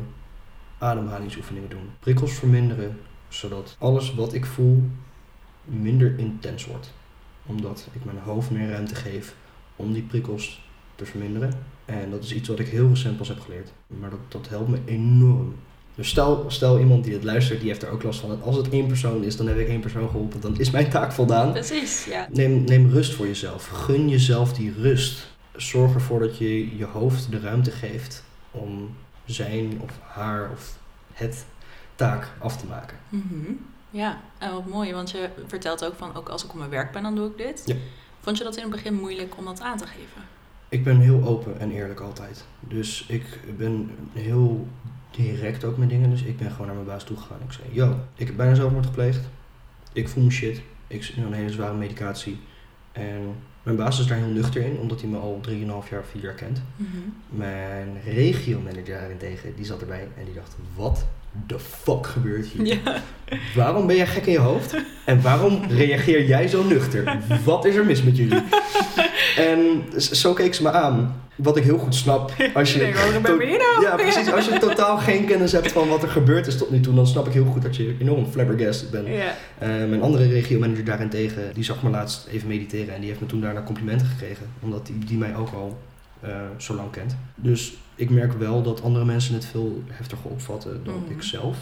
ademhalingsoefeningen 0.78 1.70
doen. 1.70 1.90
Prikkels 2.00 2.34
verminderen, 2.34 3.00
zodat 3.28 3.76
alles 3.80 4.16
wat 4.16 4.34
ik 4.34 4.46
voel 4.46 4.84
minder 5.64 6.20
intens 6.20 6.66
wordt. 6.66 6.94
Omdat 7.46 7.88
ik 7.94 8.06
mijn 8.06 8.20
hoofd 8.20 8.52
meer 8.52 8.70
ruimte 8.70 8.96
geef 8.96 9.36
om 9.76 9.94
die 9.94 10.04
prikkels 10.04 10.66
te 10.96 11.06
verminderen. 11.06 11.54
En 11.86 12.12
dat 12.12 12.24
is 12.24 12.34
iets 12.34 12.48
wat 12.48 12.60
ik 12.60 12.68
heel 12.68 12.88
recent 12.88 13.18
pas 13.18 13.28
heb 13.28 13.40
geleerd. 13.40 13.72
Maar 13.88 14.10
dat, 14.10 14.20
dat 14.28 14.50
helpt 14.50 14.70
me 14.70 14.80
enorm. 14.86 15.56
Dus 15.96 16.10
stel, 16.10 16.46
stel 16.48 16.80
iemand 16.80 17.04
die 17.04 17.14
het 17.14 17.24
luistert, 17.24 17.60
die 17.60 17.70
heeft 17.70 17.84
er 17.84 17.90
ook 17.90 18.04
last 18.04 18.20
van. 18.20 18.32
En 18.32 18.42
als 18.42 18.56
het 18.56 18.70
één 18.70 18.88
persoon 18.88 19.24
is, 19.24 19.38
dan 19.38 19.48
heb 19.48 19.58
ik 19.58 19.68
één 19.68 19.80
persoon 19.80 20.10
geholpen. 20.10 20.42
Dan 20.42 20.60
is 20.60 20.72
mijn 20.72 20.90
taak 20.90 21.12
voldaan. 21.12 21.52
Precies, 21.52 22.06
ja. 22.06 22.28
Neem, 22.32 22.64
neem 22.64 22.90
rust 22.90 23.14
voor 23.14 23.28
jezelf. 23.28 23.68
Gun 23.68 24.10
jezelf 24.10 24.54
die 24.54 24.74
rust. 24.82 25.36
Zorg 25.56 25.94
ervoor 25.94 26.20
dat 26.20 26.38
je 26.38 26.78
je 26.78 26.86
hoofd 26.86 27.32
de 27.32 27.40
ruimte 27.40 27.72
geeft 27.72 28.24
om 28.52 28.90
zijn 29.34 29.82
of 29.82 29.92
haar 30.02 30.52
of 30.52 30.78
het 31.14 31.46
taak 31.96 32.28
af 32.40 32.58
te 32.58 32.66
maken. 32.66 32.98
Mhm. 33.10 33.52
Ja, 33.90 34.22
en 34.38 34.52
wat 34.52 34.66
mooi, 34.66 34.94
want 34.94 35.12
je 35.12 35.30
vertelt 35.48 35.86
ook 35.86 35.96
van, 35.96 36.16
ook 36.16 36.30
als 36.30 36.44
ik 36.44 36.50
op 36.50 36.58
mijn 36.58 36.70
werk 36.70 36.92
ben, 36.92 37.04
dan 37.04 37.16
doe 37.16 37.30
ik 37.30 37.38
dit. 37.38 37.62
Ja. 37.66 37.76
Vond 38.20 38.38
je 38.38 38.44
dat 38.44 38.56
in 38.56 38.62
het 38.62 38.72
begin 38.72 38.94
moeilijk 38.94 39.38
om 39.38 39.46
dat 39.46 39.62
aan 39.62 39.78
te 39.78 39.88
geven? 39.88 40.22
Ik 40.70 40.84
ben 40.84 41.00
heel 41.00 41.24
open 41.24 41.60
en 41.60 41.72
eerlijk 41.72 42.00
altijd. 42.00 42.46
Dus 42.60 43.06
ik 43.08 43.40
ben 43.58 43.90
heel 44.14 44.68
direct 45.12 45.64
ook 45.64 45.78
met 45.78 45.90
dingen. 45.90 46.10
Dus 46.10 46.22
ik 46.22 46.38
ben 46.38 46.52
gewoon 46.52 46.66
naar 46.66 46.76
mijn 46.76 46.88
baas 46.88 47.04
toe 47.04 47.18
gegaan. 47.18 47.42
Ik 47.46 47.52
zei, 47.52 47.68
yo, 47.72 48.00
ik 48.16 48.28
heb 48.28 48.36
bijna 48.36 48.56
zelfmoord 48.56 48.86
gepleegd. 48.86 49.26
Ik 49.94 50.10
voel 50.10 50.24
me 50.24 50.30
shit. 50.30 50.62
Ik 50.88 51.04
zit 51.04 51.18
een 51.18 51.34
hele 51.34 51.52
zware 51.52 51.74
medicatie. 51.74 52.40
En 52.92 53.36
Mijn 53.68 53.80
baas 53.80 54.00
is 54.00 54.08
daar 54.08 54.18
heel 54.18 54.28
nuchter 54.28 54.62
in, 54.62 54.78
omdat 54.80 55.02
hij 55.02 55.10
me 55.10 55.18
al 55.18 55.40
3,5 55.50 55.56
jaar, 55.90 56.04
4 56.12 56.22
jaar 56.22 56.34
kent. 56.34 56.62
Mhm. 56.76 56.90
Mijn 57.30 57.88
regiomanager 58.06 58.86
daarentegen, 58.86 59.56
die 59.56 59.66
zat 59.66 59.82
erbij 59.82 60.08
en 60.18 60.26
die 60.26 60.34
dacht, 60.34 60.56
wat 60.76 61.06
de 61.48 61.60
fuck 61.60 62.08
gebeurt 62.08 62.46
hier? 62.46 62.66
Ja. 62.66 63.02
Waarom 63.56 63.88
ben 63.88 63.96
jij 63.96 64.08
gek 64.08 64.26
in 64.26 64.32
je 64.32 64.40
hoofd? 64.40 64.76
En 65.06 65.22
waarom 65.22 65.64
reageer 65.70 66.26
jij 66.26 66.48
zo 66.48 66.64
nuchter? 66.64 67.18
Wat 67.46 67.66
is 67.66 67.76
er 67.76 67.86
mis 67.86 68.04
met 68.04 68.18
jullie? 68.18 68.42
En 69.38 69.84
zo 70.02 70.34
keek 70.34 70.54
ze 70.54 70.64
me 70.64 70.72
aan. 70.72 71.22
Wat 71.36 71.58
ik 71.58 71.64
heel 71.64 71.78
goed 71.78 71.96
snap. 71.96 72.32
Als 72.54 72.74
je, 72.74 72.80
denk, 72.80 72.96
je 72.96 73.20
nou? 73.24 73.82
ja, 73.82 73.96
precies. 73.96 74.32
Als 74.32 74.46
je 74.46 74.58
totaal 74.68 74.98
geen 74.98 75.26
kennis 75.26 75.52
hebt 75.52 75.72
van 75.72 75.88
wat 75.88 76.04
er 76.04 76.10
gebeurd 76.10 76.48
is 76.48 76.58
tot 76.58 76.72
nu 76.72 76.80
toe, 76.80 76.96
dan 76.96 77.08
snap 77.08 77.28
ik 77.28 77.34
heel 77.34 77.46
goed 77.46 77.62
dat 77.62 77.76
je 77.76 77.96
enorm 78.00 78.28
flabbergasted 78.28 78.92
bent. 78.92 79.08
Ja. 79.08 79.34
Mijn 79.68 80.02
andere 80.02 80.28
regiomanager 80.28 80.86
daarentegen, 80.86 81.54
die 81.54 81.64
zag 81.64 81.84
me 81.84 81.90
laatst 81.90 82.28
even 82.28 82.48
mediteren 82.48 82.94
en 82.94 83.00
die 83.00 83.10
heeft 83.10 83.22
me 83.22 83.28
toen 83.28 83.42
daarna 83.42 83.64
complimenten 83.64 84.08
gekregen. 84.08 84.46
Omdat 84.60 84.86
die, 84.86 84.98
die 85.06 85.18
mij 85.18 85.36
ook 85.36 85.54
al 85.54 85.78
eh, 86.20 86.32
zo 86.58 86.74
lang 86.74 86.92
kent. 86.92 87.16
Dus 87.36 87.74
ik 87.96 88.10
merk 88.10 88.34
wel 88.34 88.62
dat 88.62 88.84
andere 88.84 89.06
mensen 89.06 89.34
het 89.34 89.46
veel 89.46 89.84
heftiger 89.88 90.30
opvatten 90.30 90.82
dan 90.84 91.02
Mhm. 91.04 91.12
ik 91.12 91.22
zelf. 91.24 91.58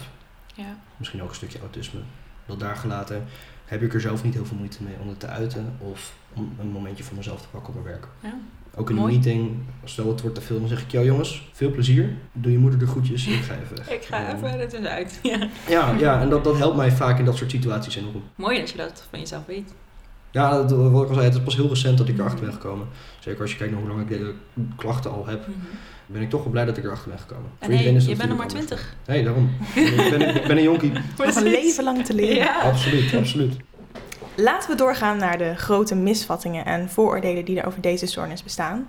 Ja. 0.54 0.76
Misschien 0.96 1.22
ook 1.22 1.28
een 1.28 1.34
stukje 1.34 1.58
autisme. 1.58 2.00
Dat 2.46 2.60
daar 2.60 2.76
gelaten 2.76 3.24
heb 3.66 3.82
ik 3.82 3.94
er 3.94 4.00
zelf 4.00 4.24
niet 4.24 4.34
heel 4.34 4.44
veel 4.44 4.56
moeite 4.56 4.82
mee 4.82 4.94
om 5.02 5.08
het 5.08 5.20
te 5.20 5.26
uiten 5.26 5.76
of 5.78 6.12
om 6.34 6.52
een 6.60 6.68
momentje 6.68 7.04
voor 7.04 7.16
mezelf 7.16 7.40
te 7.40 7.48
pakken 7.48 7.74
op 7.74 7.74
mijn 7.74 7.86
werk. 7.86 8.08
Ja. 8.20 8.38
Ook 8.78 8.90
in 8.90 8.96
een 8.96 9.06
meeting, 9.06 9.56
stel 9.84 10.08
het 10.08 10.20
wordt 10.20 10.36
te 10.36 10.42
veel, 10.42 10.58
dan 10.58 10.68
zeg 10.68 10.82
ik, 10.82 10.90
jou 10.90 11.04
jongens, 11.04 11.48
veel 11.52 11.70
plezier. 11.70 12.16
Doe 12.32 12.52
je 12.52 12.58
moeder 12.58 12.78
de 12.78 12.86
groetjes, 12.86 13.26
ik 13.26 13.42
ga 13.42 13.54
even 13.54 13.76
weg. 13.76 13.90
Ik 13.90 14.04
ga 14.04 14.26
En, 14.26 14.36
even 14.36 14.60
er 14.60 14.68
tussenuit. 14.68 15.18
Ja. 15.22 15.48
Ja, 15.68 15.94
ja 15.98 16.20
en 16.20 16.28
dat, 16.28 16.44
dat 16.44 16.58
helpt 16.58 16.76
mij 16.76 16.92
vaak 16.92 17.18
in 17.18 17.24
dat 17.24 17.36
soort 17.36 17.50
situaties 17.50 17.96
enorm. 17.96 18.22
Mooi 18.34 18.58
dat 18.58 18.70
je 18.70 18.76
dat 18.76 19.06
van 19.10 19.18
jezelf 19.18 19.46
weet. 19.46 19.74
Ja, 20.36 20.50
dat, 20.62 20.70
wat 20.90 21.02
ik 21.02 21.08
al 21.08 21.14
zei, 21.14 21.26
het 21.26 21.34
is 21.34 21.42
pas 21.42 21.56
heel 21.56 21.68
recent 21.68 21.98
dat 21.98 22.08
ik 22.08 22.18
erachter 22.18 22.40
ben 22.44 22.52
gekomen. 22.52 22.86
Zeker 23.18 23.40
als 23.40 23.50
je 23.50 23.56
kijkt 23.56 23.72
naar 23.72 23.82
hoe 23.82 23.90
lang 23.90 24.02
ik 24.02 24.08
de 24.08 24.34
klachten 24.76 25.10
al 25.10 25.26
heb, 25.26 25.40
Mhm. 25.46 25.58
ben 26.06 26.22
ik 26.22 26.30
toch 26.30 26.42
wel 26.42 26.52
blij 26.52 26.64
dat 26.64 26.76
ik 26.76 26.84
erachter 26.84 27.08
ben 27.08 27.18
gekomen. 27.18 27.44
En 27.58 27.64
Voor 27.64 27.70
iedereen 27.70 27.92
hey, 27.92 28.02
is 28.02 28.08
je 28.08 28.16
bent 28.16 28.28
nog 28.28 28.38
maar 28.38 28.46
natuurlijk 28.46 28.70
20. 28.70 28.96
anders. 28.98 29.06
Nee, 29.06 29.24
daarom. 29.24 29.50
ik, 30.04 30.18
ben, 30.18 30.36
ik 30.36 30.46
ben 30.46 30.56
een 30.56 30.62
jonkie. 30.62 30.92
Nog 31.18 31.34
een 31.36 31.42
leven 31.42 31.84
lang 31.84 32.04
te 32.04 32.14
leren. 32.14 32.36
Ja. 32.36 32.60
Absoluut, 32.60 33.14
absoluut. 33.14 33.56
Laten 34.36 34.70
we 34.70 34.76
doorgaan 34.76 35.16
naar 35.16 35.38
de 35.38 35.54
grote 35.54 35.94
misvattingen 35.94 36.64
en 36.64 36.88
vooroordelen 36.90 37.44
die 37.44 37.60
er 37.60 37.66
over 37.66 37.80
deze 37.80 38.06
stoornis 38.06 38.42
bestaan. 38.42 38.86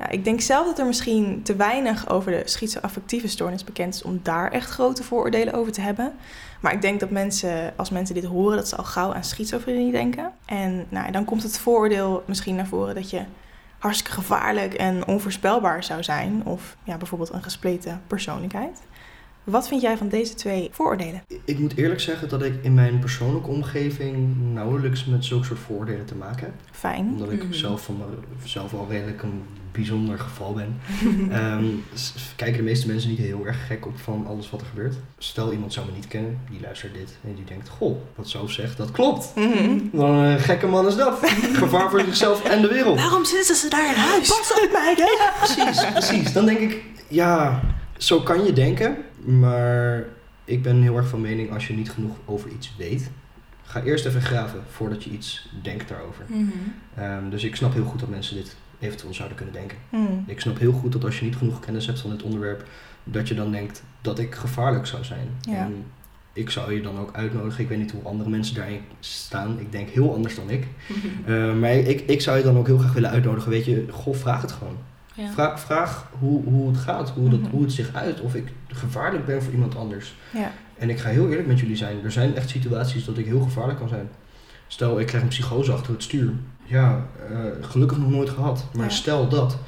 Nou, 0.00 0.12
ik 0.12 0.24
denk 0.24 0.40
zelf 0.40 0.66
dat 0.66 0.78
er 0.78 0.86
misschien 0.86 1.42
te 1.42 1.56
weinig 1.56 2.08
over 2.08 2.32
de 2.32 2.42
schizoaffectieve 2.44 3.28
stoornis 3.28 3.64
bekend 3.64 3.94
is 3.94 4.02
om 4.02 4.20
daar 4.22 4.50
echt 4.52 4.70
grote 4.70 5.02
vooroordelen 5.02 5.54
over 5.54 5.72
te 5.72 5.80
hebben. 5.80 6.12
Maar 6.60 6.72
ik 6.72 6.82
denk 6.82 7.00
dat 7.00 7.10
mensen, 7.10 7.72
als 7.76 7.90
mensen 7.90 8.14
dit 8.14 8.24
horen, 8.24 8.56
dat 8.56 8.68
ze 8.68 8.76
al 8.76 8.84
gauw 8.84 9.14
aan 9.14 9.24
schizofrenie 9.24 9.92
denken. 9.92 10.32
En 10.44 10.86
nou, 10.88 11.10
dan 11.12 11.24
komt 11.24 11.42
het 11.42 11.58
vooroordeel 11.58 12.22
misschien 12.26 12.54
naar 12.54 12.66
voren 12.66 12.94
dat 12.94 13.10
je 13.10 13.22
hartstikke 13.78 14.12
gevaarlijk 14.12 14.74
en 14.74 15.06
onvoorspelbaar 15.06 15.84
zou 15.84 16.02
zijn. 16.02 16.42
Of 16.44 16.76
ja, 16.84 16.96
bijvoorbeeld 16.96 17.32
een 17.32 17.42
gespleten 17.42 18.02
persoonlijkheid. 18.06 18.78
Wat 19.44 19.68
vind 19.68 19.80
jij 19.80 19.96
van 19.96 20.08
deze 20.08 20.34
twee 20.34 20.68
vooroordelen? 20.72 21.22
Ik 21.44 21.58
moet 21.58 21.76
eerlijk 21.76 22.00
zeggen 22.00 22.28
dat 22.28 22.42
ik 22.42 22.54
in 22.64 22.74
mijn 22.74 22.98
persoonlijke 22.98 23.48
omgeving 23.50 24.36
nauwelijks 24.52 25.04
met 25.04 25.24
zulke 25.24 25.44
soort 25.46 25.58
voordelen 25.58 26.04
te 26.06 26.14
maken 26.14 26.44
heb. 26.44 26.54
Fijn. 26.70 27.06
Omdat 27.08 27.30
ik 27.30 27.42
Mhm. 27.42 27.52
zelf 27.52 27.84
van 27.84 28.02
mezelf 28.42 28.74
al 28.74 28.86
redelijk 28.90 29.22
een 29.22 29.42
bijzonder 29.72 30.18
geval 30.18 30.52
ben. 30.52 30.80
Ehm, 31.30 31.64
kijken 32.36 32.56
de 32.56 32.62
meeste 32.62 32.86
mensen 32.86 33.10
niet 33.10 33.18
heel 33.18 33.46
erg 33.46 33.66
gek 33.66 33.86
op 33.86 33.98
van 33.98 34.26
alles 34.26 34.50
wat 34.50 34.60
er 34.60 34.66
gebeurt. 34.66 34.94
Stel 35.18 35.52
iemand 35.52 35.72
zou 35.72 35.86
me 35.86 35.92
niet 35.92 36.08
kennen, 36.08 36.40
die 36.50 36.60
luistert 36.60 36.94
dit 36.94 37.18
en 37.24 37.34
die 37.34 37.44
denkt, 37.44 37.68
goh, 37.68 37.96
wat 38.14 38.28
zo 38.28 38.46
zegt, 38.46 38.76
dat 38.76 38.90
klopt. 38.90 39.32
Wat 39.92 40.08
een 40.08 40.40
gekke 40.40 40.66
man 40.66 40.86
is 40.86 40.96
dat. 40.96 41.18
Gevaar 41.52 41.90
voor 41.90 42.00
zichzelf 42.00 42.44
en 42.44 42.62
de 42.62 42.68
wereld. 42.68 42.98
Waarom 43.00 43.24
zitten 43.24 43.56
ze 43.56 43.68
daar 43.68 43.94
in 43.94 44.00
huis? 44.00 44.28
Pas 44.28 44.52
op, 44.62 44.70
meiden! 44.72 45.08
Precies, 45.38 45.86
precies. 45.92 46.32
Dan 46.32 46.46
denk 46.46 46.58
ik, 46.58 46.82
ja, 47.08 47.60
zo 47.96 48.20
kan 48.20 48.44
je 48.44 48.52
denken. 48.52 48.96
Maar 49.24 50.04
ik 50.44 50.62
ben 50.62 50.82
heel 50.82 50.96
erg 50.96 51.08
van 51.08 51.20
mening, 51.20 51.52
als 51.52 51.66
je 51.66 51.74
niet 51.74 51.90
genoeg 51.90 52.16
over 52.24 52.50
iets 52.50 52.74
weet, 52.78 53.10
ga 53.62 53.82
eerst 53.82 54.06
even 54.06 54.22
graven 54.22 54.62
voordat 54.70 55.04
je 55.04 55.10
iets 55.10 55.48
denkt 55.62 55.88
daarover. 55.88 56.24
Mhm. 56.26 56.48
Ehm, 56.94 57.30
dus 57.30 57.44
ik 57.44 57.56
snap 57.56 57.72
heel 57.72 57.84
goed 57.84 58.00
dat 58.00 58.08
mensen 58.08 58.36
dit 58.36 58.56
eventueel 58.80 59.14
zouden 59.14 59.36
kunnen 59.36 59.54
denken. 59.54 59.78
Mhm. 59.90 60.12
Ik 60.26 60.40
snap 60.40 60.58
heel 60.58 60.72
goed 60.72 60.92
dat 60.92 61.04
als 61.04 61.18
je 61.18 61.24
niet 61.24 61.36
genoeg 61.36 61.60
kennis 61.60 61.86
hebt 61.86 62.00
van 62.00 62.10
dit 62.10 62.22
onderwerp, 62.22 62.64
dat 63.04 63.28
je 63.28 63.34
dan 63.34 63.50
denkt 63.50 63.82
dat 64.00 64.18
ik 64.18 64.34
gevaarlijk 64.34 64.86
zou 64.86 65.04
zijn. 65.04 65.28
Ja. 65.40 65.54
En 65.56 65.84
ik 66.32 66.50
zou 66.50 66.74
je 66.74 66.82
dan 66.82 66.98
ook 66.98 67.14
uitnodigen. 67.14 67.62
Ik 67.62 67.68
weet 67.68 67.78
niet 67.78 67.90
hoe 67.92 68.02
andere 68.02 68.30
mensen 68.30 68.54
daarin 68.54 68.80
staan. 69.00 69.58
Ik 69.58 69.72
denk 69.72 69.88
heel 69.88 70.14
anders 70.14 70.34
dan 70.34 70.50
ik. 70.50 70.66
Uh, 71.26 71.54
maar 71.60 71.72
ik, 71.72 72.00
ik 72.00 72.20
zou 72.20 72.36
je 72.38 72.42
dan 72.44 72.56
ook 72.56 72.66
heel 72.66 72.78
graag 72.78 72.92
willen 72.92 73.10
uitnodigen. 73.10 73.50
Weet 73.50 73.64
je, 73.64 73.86
goh, 73.90 74.14
vraag 74.14 74.42
het 74.42 74.52
gewoon. 74.52 74.76
Ja. 75.14 75.30
Vraag, 75.30 75.60
vraag 75.60 76.10
hoe, 76.18 76.44
hoe 76.44 76.68
het 76.68 76.76
gaat, 76.78 77.10
hoe, 77.10 77.28
dat, 77.28 77.40
Mhm. 77.40 77.50
hoe 77.50 77.62
het 77.62 77.72
zich 77.72 77.94
uit. 77.94 78.20
Of 78.20 78.34
ik 78.34 78.48
gevaarlijk 78.68 79.26
ben 79.26 79.42
voor 79.42 79.52
iemand 79.52 79.76
anders. 79.76 80.14
Ja. 80.34 80.52
En 80.78 80.90
ik 80.90 80.98
ga 80.98 81.08
heel 81.08 81.28
eerlijk 81.28 81.48
met 81.48 81.60
jullie 81.60 81.76
zijn. 81.76 82.04
Er 82.04 82.12
zijn 82.12 82.36
echt 82.36 82.48
situaties 82.48 83.04
dat 83.04 83.18
ik 83.18 83.24
heel 83.26 83.40
gevaarlijk 83.40 83.78
kan 83.78 83.88
zijn. 83.88 84.08
Stel, 84.72 85.00
ik 85.00 85.06
krijg 85.06 85.22
een 85.22 85.28
psychose 85.28 85.72
achter 85.72 85.92
het 85.92 86.02
stuur. 86.02 86.32
Ja, 86.64 87.06
eh, 87.30 87.36
gelukkig 87.60 87.98
nog 87.98 88.10
nooit 88.10 88.30
gehad. 88.30 88.66
Maar 88.74 88.84
Ja. 88.84 88.90
stel 88.92 89.28
dat, 89.28 89.58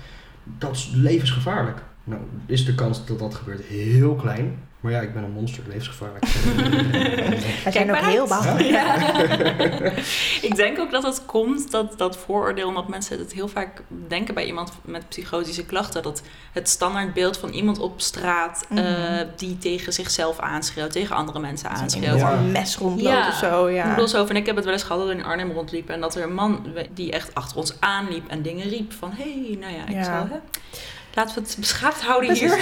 dat 0.58 0.70
is 0.76 0.90
levensgevaarlijk. 0.94 1.82
Nou, 2.04 2.20
is 2.46 2.64
de 2.64 2.74
kans 2.74 3.06
dat 3.06 3.18
dat 3.18 3.34
gebeurt 3.34 3.60
heel 3.64 4.14
klein. 4.14 4.58
Maar 4.82 4.92
ja, 4.92 5.00
ik 5.00 5.14
ben 5.14 5.22
een 5.22 5.30
monster, 5.30 5.62
levensgevaarlijk. 5.66 6.24
Wij 7.64 7.72
zijn 7.72 7.86
Kijk 7.86 7.90
ook 8.04 8.10
heel 8.10 8.26
bang. 8.26 8.60
Ja. 8.66 8.94
ik 10.48 10.52
denk 10.56 10.78
ook 10.78 10.90
dat 10.90 11.02
het 11.02 11.22
komt, 11.26 11.70
dat, 11.70 11.98
dat 11.98 12.16
vooroordeel, 12.16 12.68
omdat 12.68 12.88
mensen 12.88 13.18
het 13.18 13.32
heel 13.32 13.48
vaak 13.48 13.82
denken 14.08 14.34
bij 14.34 14.46
iemand 14.46 14.72
met 14.84 15.08
psychotische 15.08 15.64
klachten, 15.66 16.02
dat 16.02 16.22
het 16.52 16.68
standaardbeeld 16.68 17.36
van 17.38 17.50
iemand 17.50 17.78
op 17.78 18.00
straat 18.00 18.64
Mhm. 18.68 18.78
eh, 18.84 19.26
die 19.36 19.58
tegen 19.58 19.92
zichzelf 19.92 20.38
aanschreeuwt, 20.38 20.92
tegen 20.92 21.16
andere 21.16 21.38
mensen 21.40 21.68
aanschreeuwt. 21.70 22.18
Ja. 22.18 22.32
een 22.32 22.52
mes 22.52 22.76
rondloopt 22.76 23.16
Ja. 23.16 23.28
of 23.28 23.34
zo. 23.34 23.66
Ik 23.66 23.74
Ja. 23.74 23.88
bedoel 23.88 24.08
zo 24.08 24.26
van, 24.26 24.36
ik 24.36 24.46
heb 24.46 24.56
het 24.56 24.64
wel 24.64 24.74
eens 24.74 24.82
gehad 24.82 24.98
dat 24.98 25.08
we 25.08 25.14
in 25.14 25.24
Arnhem 25.24 25.50
rondliepen 25.52 25.94
en 25.94 26.00
dat 26.00 26.14
er 26.14 26.22
een 26.22 26.34
man 26.34 26.66
die 26.94 27.12
echt 27.12 27.34
achter 27.34 27.56
ons 27.56 27.74
aanliep 27.80 28.28
en 28.28 28.42
dingen 28.42 28.68
riep 28.68 28.92
van, 28.92 29.10
hé, 29.12 29.22
hey, 29.46 29.56
nou 29.60 29.72
ja, 29.74 29.86
ik 29.86 29.92
Ja. 29.94 30.04
zal, 30.04 30.26
hè, 30.30 30.36
laten 31.14 31.34
we 31.34 31.40
het 31.40 31.56
beschaafd 31.60 32.02
houden 32.02 32.28
Precies. 32.36 32.52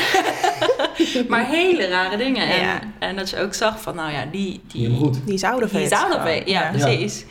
hier. 1.13 1.25
maar 1.31 1.47
hele 1.47 1.87
rare 1.89 2.17
dingen. 2.17 2.49
En, 2.49 2.61
Ja. 2.61 2.79
en 2.99 3.17
dat 3.17 3.31
je 3.31 3.39
ook 3.41 3.55
zag 3.55 3.81
van, 3.83 3.95
nou 3.95 4.13
ja, 4.13 4.25
die... 4.31 4.61
Die 4.67 4.97
goed. 4.97 5.27
Die 5.27 5.39
we, 6.25 6.43
ja, 6.51 6.63
Ja. 6.63 6.71
precies. 6.71 7.25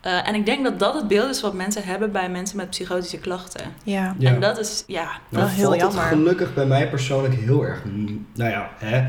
Eh, 0.00 0.28
en 0.28 0.34
ik 0.34 0.46
denk 0.46 0.64
dat 0.64 0.78
dat 0.78 0.94
het 0.94 1.08
beeld 1.08 1.30
is 1.30 1.40
wat 1.40 1.54
mensen 1.54 1.84
hebben 1.84 2.12
bij 2.12 2.28
mensen 2.28 2.56
met 2.56 2.70
psychotische 2.70 3.18
klachten. 3.18 3.62
Ja. 3.82 4.14
Ja. 4.18 4.30
En 4.30 4.40
dat 4.40 4.58
is, 4.58 4.84
ja, 4.86 5.08
Wel 5.28 5.42
Nou, 5.42 5.54
heel 5.54 5.64
valt 5.68 5.82
het 5.82 5.92
jammer. 5.92 6.04
gelukkig 6.10 6.54
bij 6.54 6.66
mij 6.66 6.88
persoonlijk 6.88 7.34
heel 7.34 7.62
erg. 7.64 7.82
Nou 8.34 8.50
ja, 8.50 8.70
hè. 8.78 9.04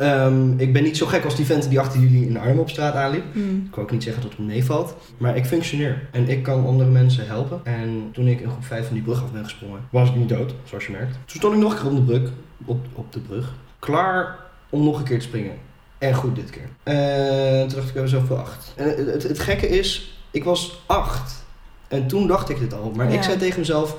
Ehm, 0.00 0.58
ik 0.58 0.72
ben 0.72 0.82
niet 0.82 0.96
zo 0.96 1.06
gek 1.06 1.24
als 1.24 1.36
die 1.36 1.44
vent 1.46 1.68
die 1.68 1.80
achter 1.80 2.00
jullie 2.00 2.26
in 2.26 2.32
de 2.32 2.38
arm 2.38 2.58
op 2.58 2.70
straat 2.70 2.94
aanliep. 2.94 3.24
Hmm. 3.32 3.62
Ik 3.64 3.70
kan 3.70 3.82
ook 3.82 3.90
niet 3.90 4.02
zeggen 4.02 4.22
dat 4.22 4.30
het 4.30 4.40
me 4.40 4.46
meevalt. 4.46 4.94
Maar 5.16 5.36
ik 5.36 5.44
functioneer. 5.46 6.08
En 6.12 6.28
ik 6.28 6.42
kan 6.42 6.66
andere 6.66 6.90
mensen 6.90 7.26
helpen. 7.26 7.60
En 7.64 8.08
toen 8.12 8.26
ik 8.26 8.40
in 8.40 8.48
groep 8.48 8.64
5 8.64 8.84
van 8.86 8.94
die 8.94 9.02
brug 9.02 9.22
af 9.22 9.32
ben 9.32 9.44
gesprongen, 9.44 9.80
was 9.90 10.08
ik 10.08 10.14
niet 10.16 10.28
dood, 10.28 10.54
zoals 10.64 10.86
je 10.86 10.92
merkt. 10.92 11.12
Toen 11.12 11.36
stond 11.36 11.54
ik 11.54 11.60
nog 11.60 11.72
een 11.72 11.78
keer 11.78 11.88
op 11.90 11.96
de 11.96 12.02
brug. 12.18 12.30
Op, 12.64 12.86
op 12.92 13.12
de 13.12 13.18
brug. 13.20 13.52
Klaar 13.78 14.36
om 14.70 14.84
nog 14.84 14.98
een 14.98 15.04
keer 15.04 15.18
te 15.18 15.24
springen. 15.26 15.52
En 15.98 16.14
goed 16.14 16.36
dit 16.36 16.50
keer. 16.50 16.68
En 16.82 17.66
toen 17.68 17.76
dacht 17.76 17.88
ik 17.88 17.94
bij 17.94 18.02
mezelf 18.02 18.28
wel 18.28 18.38
acht. 18.38 18.72
En 18.76 18.88
het, 18.88 19.06
het, 19.06 19.22
het 19.22 19.38
gekke 19.38 19.68
is, 19.68 20.20
ik 20.30 20.44
was 20.44 20.82
acht. 20.86 21.44
En 21.88 22.06
toen 22.06 22.26
dacht 22.26 22.48
ik 22.48 22.58
dit 22.58 22.74
al. 22.74 22.92
Maar 22.96 23.10
Ja. 23.10 23.16
ik 23.16 23.22
zei 23.22 23.36
tegen 23.38 23.58
mezelf, 23.58 23.96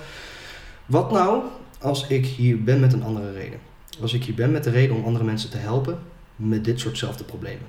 wat 0.86 1.12
nou 1.12 1.42
als 1.82 2.08
ik 2.08 2.26
hier 2.26 2.64
ben 2.64 2.80
met 2.80 2.94
een 2.94 3.04
andere 3.04 3.32
reden? 3.32 3.60
Als 4.02 4.14
ik 4.14 4.24
hier 4.24 4.36
ben 4.36 4.52
met 4.52 4.64
de 4.64 4.70
reden 4.70 4.96
om 4.96 5.04
andere 5.04 5.26
mensen 5.26 5.50
te 5.50 5.58
helpen 5.58 6.00
met 6.36 6.66
dit 6.66 6.80
soortzelfde 6.80 7.24
problemen. 7.24 7.66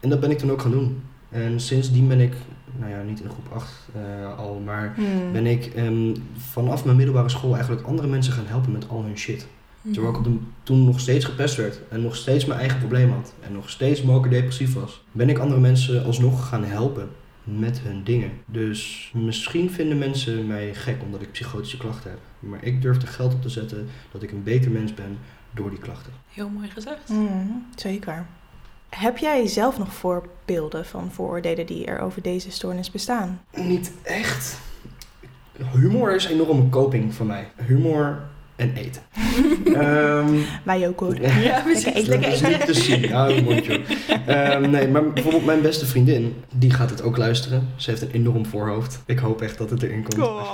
En 0.00 0.08
dat 0.08 0.20
ben 0.20 0.30
ik 0.30 0.38
toen 0.38 0.50
ook 0.50 0.60
gaan 0.60 0.70
doen. 0.70 1.02
En 1.28 1.60
sindsdien 1.60 2.08
ben 2.08 2.20
ik, 2.20 2.32
nou 2.78 2.90
ja, 2.90 3.02
niet 3.02 3.20
in 3.20 3.30
groep 3.30 3.52
8 3.52 3.72
eh, 3.94 4.38
al, 4.38 4.62
maar 4.64 4.94
Hmm. 4.96 5.32
ben 5.32 5.46
ik 5.46 5.66
ehm, 5.66 6.14
vanaf 6.36 6.84
mijn 6.84 6.96
middelbare 6.96 7.28
school 7.28 7.54
eigenlijk 7.54 7.86
andere 7.86 8.08
mensen 8.08 8.32
gaan 8.32 8.46
helpen 8.46 8.72
met 8.72 8.88
al 8.88 9.02
hun 9.02 9.18
shit. 9.18 9.46
Terwijl 9.92 10.12
ik 10.12 10.18
op 10.18 10.24
de, 10.24 10.36
toen 10.62 10.84
nog 10.84 11.00
steeds 11.00 11.24
gepest 11.24 11.56
werd 11.56 11.80
en 11.88 12.02
nog 12.02 12.16
steeds 12.16 12.44
mijn 12.44 12.60
eigen 12.60 12.78
probleem 12.78 13.10
had 13.10 13.34
en 13.40 13.52
nog 13.52 13.70
steeds 13.70 14.02
depressief 14.28 14.74
was, 14.74 15.04
ben 15.12 15.28
ik 15.28 15.38
andere 15.38 15.60
mensen 15.60 16.04
alsnog 16.04 16.48
gaan 16.48 16.64
helpen 16.64 17.08
met 17.44 17.80
hun 17.80 18.04
dingen. 18.04 18.30
Dus 18.46 19.10
misschien 19.14 19.70
vinden 19.70 19.98
mensen 19.98 20.46
mij 20.46 20.74
gek 20.74 20.96
omdat 21.04 21.22
ik 21.22 21.32
psychotische 21.32 21.76
klachten 21.76 22.10
heb. 22.10 22.18
Maar 22.38 22.64
ik 22.64 22.82
durf 22.82 23.02
er 23.02 23.08
geld 23.08 23.34
op 23.34 23.42
te 23.42 23.48
zetten 23.48 23.88
dat 24.12 24.22
ik 24.22 24.30
een 24.32 24.42
beter 24.42 24.70
mens 24.70 24.94
ben 24.94 25.18
door 25.56 25.70
die 25.70 25.78
klachten. 25.78 26.12
Heel 26.32 26.48
mooi 26.48 26.68
gezegd. 26.70 27.08
Hmm, 27.08 27.66
Zeker. 27.74 28.26
Heb 28.88 29.18
jij 29.18 29.46
zelf 29.46 29.78
nog 29.78 29.94
voorbeelden 29.94 30.86
van 30.86 31.10
vooroordelen 31.12 31.66
die 31.66 31.86
er 31.86 31.98
over 32.00 32.22
deze 32.22 32.50
stoornis 32.50 32.90
bestaan? 32.90 33.40
Niet 33.54 33.92
echt. 34.02 34.58
Humor 35.72 36.14
is 36.14 36.24
enorm 36.26 36.58
een 36.60 36.70
coping 36.70 37.14
voor 37.14 37.26
mij. 37.26 37.50
Humor 37.66 38.20
en 38.56 38.72
eten. 38.74 39.02
Ehm, 39.74 40.34
Wij 40.64 40.88
ook 40.88 41.00
hoor. 41.00 41.20
Ja, 41.20 41.62
Lekker 41.66 41.76
eten, 41.76 41.94
dat 41.94 42.06
lekker 42.06 42.32
is 42.32 42.40
eten. 42.40 42.50
niet 42.50 42.66
te 42.66 42.74
zien. 42.74 43.00
Joh. 43.00 43.78
Ehm, 44.26 44.70
nee, 44.70 44.88
maar 44.88 45.12
bijvoorbeeld 45.12 45.44
mijn 45.44 45.60
beste 45.62 45.86
vriendin, 45.86 46.34
die 46.54 46.70
gaat 46.70 46.90
het 46.90 47.02
ook 47.02 47.16
luisteren. 47.16 47.68
Ze 47.76 47.90
heeft 47.90 48.02
een 48.02 48.10
enorm 48.10 48.46
voorhoofd. 48.46 49.02
Ik 49.06 49.18
hoop 49.18 49.42
echt 49.42 49.58
dat 49.58 49.70
het 49.70 49.82
erin 49.82 50.02
komt. 50.02 50.18
Oh. 50.28 50.52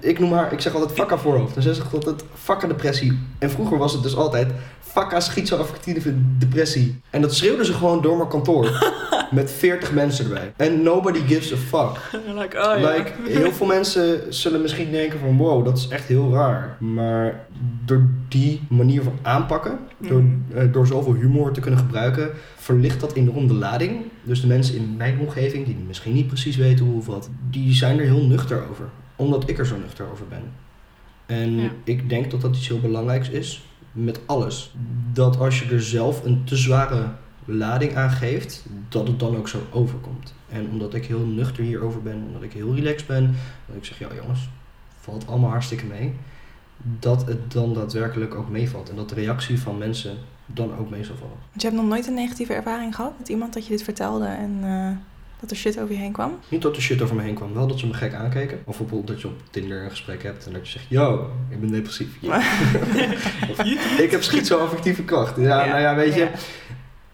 Ik 0.00 0.18
noem 0.18 0.32
haar, 0.32 0.52
ik 0.52 0.60
zeg 0.60 0.74
altijd 0.74 0.92
fakka 0.98 1.18
voorhoofd. 1.18 1.56
En 1.56 1.62
zij 1.62 1.72
zegt 1.74 1.94
altijd 1.94 2.24
fakka 2.42 2.66
depressie. 2.66 3.18
En 3.38 3.50
vroeger 3.50 3.78
was 3.78 3.92
het 3.92 4.02
dus 4.02 4.16
altijd 4.16 4.48
fakka 4.80 5.20
schizoaffectieve 5.20 6.14
depressie. 6.38 7.00
En 7.10 7.20
dat 7.22 7.34
schreeuwden 7.34 7.66
ze 7.66 7.72
gewoon 7.72 8.02
door 8.02 8.16
mijn 8.16 8.28
kantoor. 8.28 8.64
Met 9.30 9.50
40 9.52 9.92
mensen 9.92 10.24
erbij. 10.24 10.52
En 10.56 10.82
nobody 10.82 11.18
gives 11.26 11.52
a 11.52 11.56
fuck. 11.56 12.10
like, 12.40 12.56
oh 12.56 12.80
ja. 12.80 12.92
Like, 12.92 13.12
heel 13.24 13.52
veel 13.52 13.66
mensen 13.66 14.34
zullen 14.34 14.60
misschien 14.62 14.90
denken 14.90 15.18
van 15.18 15.36
wow, 15.36 15.64
dat 15.64 15.78
is 15.78 15.88
echt 15.88 16.04
heel 16.04 16.32
raar. 16.32 16.76
Maar 16.78 17.46
door 17.84 18.06
die 18.28 18.60
manier 18.68 19.02
van 19.02 19.18
aanpakken, 19.22 19.78
door, 19.98 20.22
Mhm. 20.22 20.58
eh, 20.58 20.72
door 20.72 20.86
zoveel 20.86 21.14
humor 21.14 21.52
te 21.52 21.60
kunnen 21.60 21.78
gebruiken, 21.80 22.30
verlicht 22.56 23.00
dat 23.00 23.12
enorm 23.12 23.46
de 23.48 23.54
lading. 23.54 24.02
Dus 24.22 24.40
de 24.40 24.46
mensen 24.46 24.76
in 24.76 24.94
mijn 24.96 25.18
omgeving, 25.18 25.66
die 25.66 25.76
misschien 25.86 26.12
niet 26.14 26.26
precies 26.26 26.56
weten 26.56 26.84
hoe 26.84 26.96
of 26.98 27.06
wat, 27.06 27.30
die 27.50 27.74
zijn 27.74 27.98
er 27.98 28.04
heel 28.04 28.26
nuchter 28.26 28.62
over. 28.70 28.84
Omdat 29.16 29.48
ik 29.48 29.58
er 29.58 29.66
zo 29.66 29.76
nuchter 29.78 30.06
over 30.12 30.24
ben. 30.28 30.42
En 31.26 31.56
Ja. 31.60 31.70
ik 31.84 32.08
denk 32.08 32.30
dat 32.30 32.40
dat 32.40 32.56
iets 32.56 32.68
heel 32.68 32.80
belangrijks 32.80 33.28
is 33.30 33.62
met 33.92 34.20
alles. 34.26 34.74
Dat 35.12 35.38
als 35.38 35.60
je 35.60 35.74
er 35.74 35.82
zelf 35.82 36.24
een 36.24 36.44
te 36.44 36.56
zware 36.56 37.02
lading 37.48 37.96
aan 37.96 38.10
geeft, 38.10 38.64
dat 38.88 39.06
het 39.06 39.18
dan 39.18 39.36
ook 39.36 39.48
zo 39.48 39.58
overkomt. 39.70 40.34
En 40.48 40.68
omdat 40.70 40.94
ik 40.94 41.04
heel 41.04 41.26
nuchter 41.26 41.64
hierover 41.64 42.02
ben, 42.02 42.22
omdat 42.26 42.42
ik 42.42 42.52
heel 42.52 42.74
relaxed 42.74 43.06
ben, 43.06 43.34
dat 43.66 43.76
ik 43.76 43.84
zeg, 43.84 43.98
ja 43.98 44.08
jongens, 44.20 44.48
valt 45.00 45.26
allemaal 45.26 45.50
hartstikke 45.50 45.86
mee. 45.86 46.14
Dat 46.98 47.26
het 47.26 47.52
dan 47.52 47.74
daadwerkelijk 47.74 48.34
ook 48.34 48.48
meevalt. 48.48 48.90
En 48.90 48.96
dat 48.96 49.08
de 49.08 49.14
reactie 49.14 49.60
van 49.60 49.78
mensen 49.78 50.16
dan 50.46 50.76
ook 50.78 50.90
mee 50.90 51.04
zal 51.04 51.16
vallen. 51.16 51.36
Want 51.50 51.62
je 51.62 51.68
hebt 51.68 51.80
nog 51.80 51.88
nooit 51.88 52.06
een 52.06 52.14
negatieve 52.14 52.52
ervaring 52.52 52.94
gehad 52.94 53.12
met 53.18 53.28
iemand 53.28 53.52
dat 53.52 53.64
je 53.64 53.70
dit 53.70 53.82
vertelde 53.82 54.26
en 54.26 54.58
eh, 54.62 54.90
dat 55.40 55.50
er 55.50 55.56
shit 55.56 55.80
over 55.80 55.94
je 55.94 56.00
heen 56.00 56.12
kwam? 56.12 56.38
Niet 56.48 56.62
dat 56.62 56.76
er 56.76 56.82
shit 56.82 57.02
over 57.02 57.16
me 57.16 57.22
heen 57.22 57.34
kwam, 57.34 57.54
wel 57.54 57.66
dat 57.66 57.78
ze 57.78 57.86
me 57.86 57.94
gek 57.94 58.14
aankeken. 58.14 58.58
Of 58.64 58.78
bijvoorbeeld 58.78 59.06
dat 59.06 59.20
je 59.20 59.26
op 59.26 59.42
Tinder 59.50 59.82
een 59.82 59.90
gesprek 59.90 60.22
hebt 60.22 60.46
en 60.46 60.52
dat 60.52 60.66
je 60.66 60.72
zegt, 60.72 60.86
yo, 60.88 61.30
ik 61.48 61.60
ben 61.60 61.70
depressief. 61.70 62.08
Of, 63.50 63.62
ik 63.98 64.10
heb 64.10 64.22
schizoaffectieve 64.22 65.04
krachten. 65.04 65.42
Ja, 65.42 65.64
Ja, 65.64 65.70
nou 65.70 65.80
ja, 65.80 65.94
weet 65.94 66.14
je, 66.14 66.20
ja. 66.20 66.30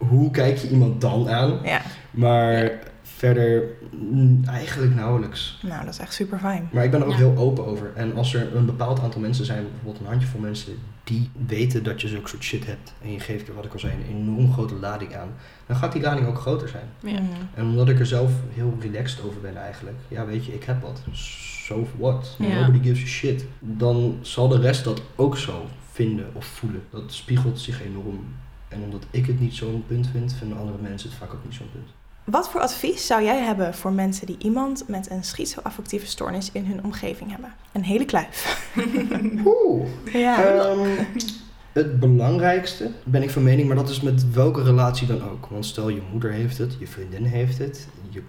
Hoe 0.09 0.31
kijk 0.31 0.57
je 0.57 0.69
iemand 0.69 1.01
dan 1.01 1.29
aan? 1.29 1.59
Ja, 1.63 1.81
Maar 2.11 2.71
verder 3.01 3.63
mm, 3.91 4.41
eigenlijk 4.47 4.95
nauwelijks. 4.95 5.59
nou 5.63 5.85
dat 5.85 5.93
is 5.93 5.99
echt 5.99 6.13
super 6.13 6.39
fijn. 6.39 6.69
Maar 6.71 6.83
ik 6.83 6.91
ben 6.91 6.99
er 6.99 7.05
ook 7.05 7.11
Ja. 7.11 7.17
heel 7.17 7.37
open 7.37 7.65
over. 7.65 7.91
En 7.95 8.15
als 8.15 8.33
er 8.33 8.55
een 8.55 8.65
bepaald 8.65 8.99
aantal 8.99 9.21
mensen 9.21 9.45
zijn, 9.45 9.63
bijvoorbeeld 9.63 9.99
een 9.99 10.05
handjevol 10.11 10.39
mensen, 10.39 10.73
die 11.03 11.29
weten 11.47 11.83
dat 11.83 12.01
je 12.01 12.07
zulke 12.07 12.27
soort 12.29 12.43
shit 12.43 12.65
hebt. 12.65 12.93
En 13.03 13.11
je 13.11 13.19
geeft 13.19 13.47
er, 13.47 13.53
wat 13.55 13.65
ik 13.65 13.73
al 13.73 13.79
zei, 13.79 13.93
een 13.93 14.15
enorm 14.15 14.53
grote 14.53 14.75
lading 14.75 15.15
aan. 15.15 15.29
Dan 15.65 15.75
gaat 15.75 15.91
die 15.91 16.01
lading 16.01 16.27
ook 16.27 16.37
groter 16.39 16.69
zijn. 16.69 16.85
Ja. 17.13 17.19
Mm. 17.19 17.27
En 17.53 17.63
omdat 17.65 17.89
ik 17.89 17.99
er 17.99 18.05
zelf 18.05 18.31
heel 18.53 18.77
relaxed 18.79 19.23
over 19.25 19.41
ben 19.41 19.57
eigenlijk. 19.57 19.97
Ja, 20.07 20.25
weet 20.25 20.45
je, 20.45 20.53
ik 20.53 20.63
heb 20.63 20.81
wat. 20.81 21.01
So 21.67 21.87
what? 21.97 22.35
Ja. 22.39 22.59
Nobody 22.59 22.83
gives 22.87 23.03
a 23.03 23.07
shit. 23.07 23.45
Dan 23.59 24.17
zal 24.21 24.47
de 24.47 24.59
rest 24.59 24.83
dat 24.83 25.01
ook 25.15 25.37
zo 25.37 25.65
vinden 25.91 26.25
of 26.33 26.45
voelen. 26.45 26.81
Dat 26.89 27.03
spiegelt 27.13 27.59
zich 27.59 27.81
enorm. 27.83 28.19
En 28.67 28.81
omdat 28.83 29.05
ik 29.11 29.25
het 29.25 29.39
niet 29.39 29.53
zo'n 29.53 29.83
punt 29.87 30.07
vind, 30.07 30.33
vinden 30.33 30.57
andere 30.57 30.77
mensen 30.81 31.09
het 31.09 31.17
vaak 31.17 31.33
ook 31.33 31.43
niet 31.43 31.53
zo'n 31.53 31.71
punt. 31.71 31.87
Wat 32.23 32.49
voor 32.49 32.61
advies 32.61 33.05
zou 33.05 33.23
jij 33.23 33.43
hebben 33.43 33.73
voor 33.73 33.91
mensen 33.91 34.25
die 34.25 34.37
iemand 34.39 34.87
met 34.87 35.09
een 35.09 35.23
schizoaffectieve 35.23 36.05
stoornis 36.05 36.51
in 36.51 36.65
hun 36.65 36.83
omgeving 36.83 37.31
hebben? 37.31 37.53
Een 37.71 37.83
hele 37.83 38.05
kluif. 38.05 38.71
Oeh. 39.45 39.87
Ja. 40.13 40.43
Ehm, 40.43 40.89
het 41.71 41.99
belangrijkste 41.99 42.91
ben 43.03 43.23
ik 43.23 43.29
van 43.29 43.43
mening, 43.43 43.67
maar 43.67 43.77
dat 43.77 43.89
is 43.89 44.01
met 44.01 44.31
welke 44.31 44.63
relatie 44.63 45.07
dan 45.07 45.29
ook. 45.29 45.45
Want 45.45 45.65
stel 45.65 45.89
je 45.89 46.01
moeder 46.11 46.31
heeft 46.31 46.57
het, 46.57 46.75
je 46.79 46.87
vriendin 46.87 47.23
heeft 47.23 47.57
het, 47.57 47.87
je 48.09 48.21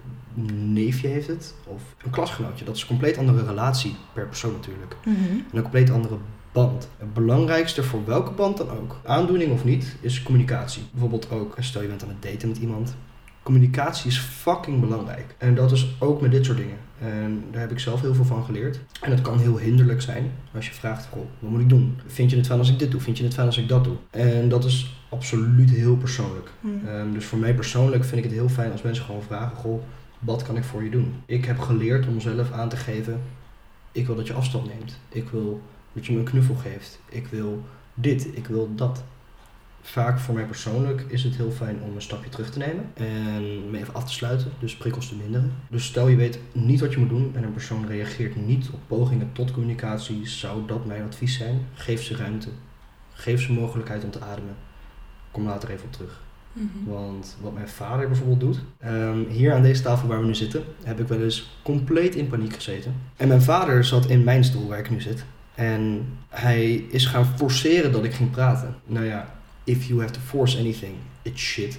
neefje 0.55 1.09
heeft 1.09 1.27
het, 1.27 1.55
of 1.67 1.83
een 2.05 2.11
klasgenootje. 2.11 2.65
Dat 2.65 2.77
is 2.77 2.81
een 2.81 2.89
compleet 2.89 3.19
andere 3.19 3.47
relatie 3.47 3.97
per 4.13 4.27
persoon 4.27 4.53
natuurlijk. 4.53 4.97
Mhm. 5.05 5.17
En 5.31 5.45
een 5.53 5.63
compleet 5.63 5.91
andere 5.91 6.17
band. 6.57 6.89
Het 6.99 7.15
belangrijkste 7.15 7.83
voor 7.83 8.05
welke 8.05 8.31
band 8.31 8.57
dan 8.57 8.71
ook, 8.71 9.01
aandoening 9.05 9.53
of 9.53 9.65
niet, 9.65 9.97
is 10.01 10.23
communicatie. 10.23 10.83
Bijvoorbeeld 10.91 11.31
ook, 11.31 11.57
stel 11.59 11.83
je 11.83 11.89
bent 11.89 12.03
aan 12.03 12.09
het 12.09 12.23
daten 12.23 12.49
met 12.49 12.59
iemand. 12.59 12.95
Communicatie 13.43 14.11
is 14.11 14.19
fucking 14.19 14.81
belangrijk. 14.81 15.35
En 15.39 15.55
dat 15.55 15.73
is 15.73 15.97
ook 15.99 16.21
met 16.21 16.31
dit 16.31 16.45
soort 16.45 16.57
dingen. 16.57 16.77
En 16.99 17.45
daar 17.51 17.61
heb 17.61 17.71
ik 17.71 17.79
zelf 17.79 18.01
heel 18.01 18.15
veel 18.15 18.25
van 18.25 18.45
geleerd. 18.45 18.81
En 19.01 19.11
het 19.11 19.21
kan 19.21 19.39
heel 19.39 19.59
hinderlijk 19.59 20.03
zijn 20.03 20.33
als 20.55 20.67
je 20.67 20.75
vraagt, 20.75 21.09
goh, 21.13 21.23
wat 21.39 21.51
moet 21.51 21.61
ik 21.61 21.69
doen? 21.69 21.99
Vind 22.07 22.31
je 22.31 22.37
het 22.37 22.47
fijn 22.47 22.59
als 22.59 22.71
ik 22.71 22.79
dit 22.79 22.91
doe? 22.91 23.01
Vind 23.01 23.19
je 23.19 23.25
het 23.25 23.35
fijn 23.35 23.47
als 23.47 23.59
ik 23.59 23.69
dat 23.69 23.85
doe? 23.85 23.97
En 24.11 24.49
dat 24.49 24.65
is 24.65 25.01
absoluut 25.09 25.71
heel 25.71 25.97
persoonlijk. 25.97 26.51
Mm. 26.61 26.81
Ehm, 26.87 27.13
dus 27.13 27.25
voor 27.25 27.39
mij 27.39 27.55
persoonlijk 27.55 28.05
vind 28.05 28.17
ik 28.17 28.25
het 28.25 28.33
heel 28.33 28.49
fijn 28.49 28.73
als 28.73 28.83
mensen 28.83 29.05
gewoon 29.05 29.23
vragen: 29.23 29.57
Goh, 29.57 29.83
wat 30.19 30.43
kan 30.43 30.57
ik 30.57 30.65
voor 30.65 30.83
je 30.85 30.91
doen? 30.91 31.15
Ik 31.27 31.45
heb 31.45 31.59
geleerd 31.59 32.07
om 32.07 32.21
zelf 32.21 32.53
aan 32.53 32.69
te 32.69 32.77
geven: 32.77 33.21
ik 33.93 34.07
wil 34.07 34.17
dat 34.17 34.27
je 34.27 34.33
afstand 34.33 34.67
neemt. 34.67 34.99
Ik 35.09 35.29
wil 35.29 35.63
dat 35.97 36.07
je 36.07 36.13
me 36.13 36.19
een 36.19 36.25
knuffel 36.25 36.55
geeft. 36.55 37.01
Ik 37.09 37.27
wil 37.27 37.65
dit, 37.95 38.29
ik 38.37 38.47
wil 38.47 38.75
dat. 38.75 39.05
Vaak 39.81 40.19
voor 40.19 40.35
mij 40.35 40.45
persoonlijk 40.45 41.05
is 41.09 41.25
het 41.25 41.37
heel 41.37 41.51
fijn 41.51 41.83
om 41.83 41.95
een 41.95 42.03
stapje 42.03 42.31
terug 42.31 42.51
te 42.51 42.59
nemen 42.59 42.91
en 42.95 43.71
me 43.71 43.79
even 43.79 43.95
af 43.95 44.05
te 44.05 44.13
sluiten, 44.13 44.53
dus 44.59 44.77
prikkels 44.77 45.09
te 45.09 45.17
minderen. 45.17 45.53
Dus 45.71 45.85
stel 45.85 46.09
je 46.09 46.17
weet 46.17 46.39
niet 46.53 46.81
wat 46.81 46.93
je 46.93 46.99
moet 46.99 47.09
doen 47.09 47.33
en 47.35 47.43
een 47.43 47.53
persoon 47.53 47.87
reageert 47.87 48.47
niet 48.47 48.71
op 48.73 48.81
pogingen 48.87 49.31
tot 49.33 49.51
communicatie, 49.51 50.27
zou 50.29 50.67
dat 50.67 50.87
mijn 50.87 51.03
advies 51.03 51.37
zijn. 51.37 51.67
Geef 51.75 52.03
ze 52.03 52.17
ruimte. 52.17 52.49
Geef 53.13 53.43
ze 53.43 53.53
mogelijkheid 53.53 54.05
om 54.05 54.11
te 54.11 54.21
ademen. 54.21 54.57
Kom 55.31 55.45
later 55.45 55.71
even 55.71 55.85
op 55.85 55.93
terug. 55.93 56.23
Mhm. 56.53 56.67
Want 56.85 57.37
wat 57.41 57.55
mijn 57.55 57.69
vader 57.69 58.07
bijvoorbeeld 58.07 58.41
doet, 58.41 58.61
ehm, 58.79 59.25
hier 59.29 59.55
aan 59.55 59.63
deze 59.63 59.83
tafel 59.83 60.09
waar 60.09 60.21
we 60.21 60.27
nu 60.27 60.35
zitten, 60.35 60.65
heb 60.85 61.01
ik 61.01 61.09
wel 61.09 61.23
eens 61.23 61.51
compleet 61.63 62.15
in 62.15 62.29
paniek 62.29 62.55
gezeten. 62.55 62.95
En 63.17 63.29
mijn 63.29 63.43
vader 63.43 63.85
zat 63.85 64.07
in 64.07 64.25
mijn 64.25 64.45
stoel 64.45 64.69
waar 64.69 64.79
ik 64.79 64.91
nu 64.91 65.01
zit. 65.01 65.25
En 65.57 66.07
hij 66.29 66.73
is 66.75 67.07
gaan 67.07 67.27
forceren 67.37 67.93
dat 67.93 68.05
ik 68.05 68.15
ging 68.15 68.31
praten. 68.31 68.77
Nou 68.85 69.07
ja, 69.07 69.35
if 69.65 69.85
you 69.85 70.01
have 70.01 70.13
to 70.13 70.21
force 70.21 70.59
anything, 70.59 70.95
it's 71.23 71.43
shit. 71.43 71.79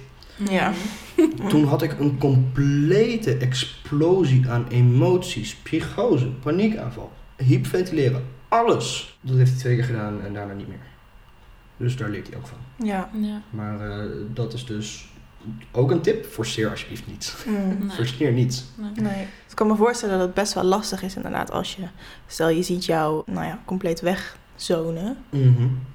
Ja. 0.50 0.72
Toen 1.48 1.64
had 1.64 1.82
ik 1.82 1.98
een 1.98 2.18
complete 2.18 3.36
explosie 3.36 4.48
aan 4.48 4.66
emoties, 4.68 5.54
psychose, 5.54 6.26
paniekaanval, 6.26 7.12
hyperventileren, 7.36 8.24
alles. 8.48 9.18
Dat 9.20 9.36
heeft 9.36 9.50
hij 9.50 9.60
twee 9.60 9.74
keer 9.76 9.84
gedaan 9.84 10.22
en 10.24 10.32
daarna 10.32 10.52
niet 10.52 10.68
meer. 10.68 10.86
Dus 11.76 11.96
daar 11.96 12.10
leert 12.10 12.28
hij 12.28 12.36
ook 12.36 12.46
van. 12.46 12.86
Ja. 12.86 13.10
Ja. 13.20 13.42
Maar 13.50 13.90
eh, 13.90 14.04
dat 14.34 14.52
is 14.52 14.66
dus 14.66 15.08
ook 15.72 15.90
een 15.90 16.00
tip. 16.00 16.24
Forceer 16.26 16.70
alsjeblieft 16.70 17.06
niets. 17.06 17.36
Mm. 17.46 17.54
Nee. 17.86 17.90
Forceer 17.96 18.32
niets. 18.32 18.64
Nee. 18.74 18.90
Nee. 19.12 19.22
Ik 19.22 19.54
kan 19.64 19.66
me 19.66 19.76
voorstellen 19.76 20.18
dat 20.18 20.26
het 20.26 20.34
best 20.34 20.52
wel 20.54 20.64
lastig 20.64 21.02
is 21.02 21.16
inderdaad 21.16 21.50
als 21.50 21.74
je, 21.76 21.82
stel 22.26 22.48
je 22.48 22.62
ziet 22.62 22.84
jou, 22.84 23.22
nou 23.26 23.46
ja, 23.46 23.58
compleet 23.64 24.00
wegzonen. 24.00 25.16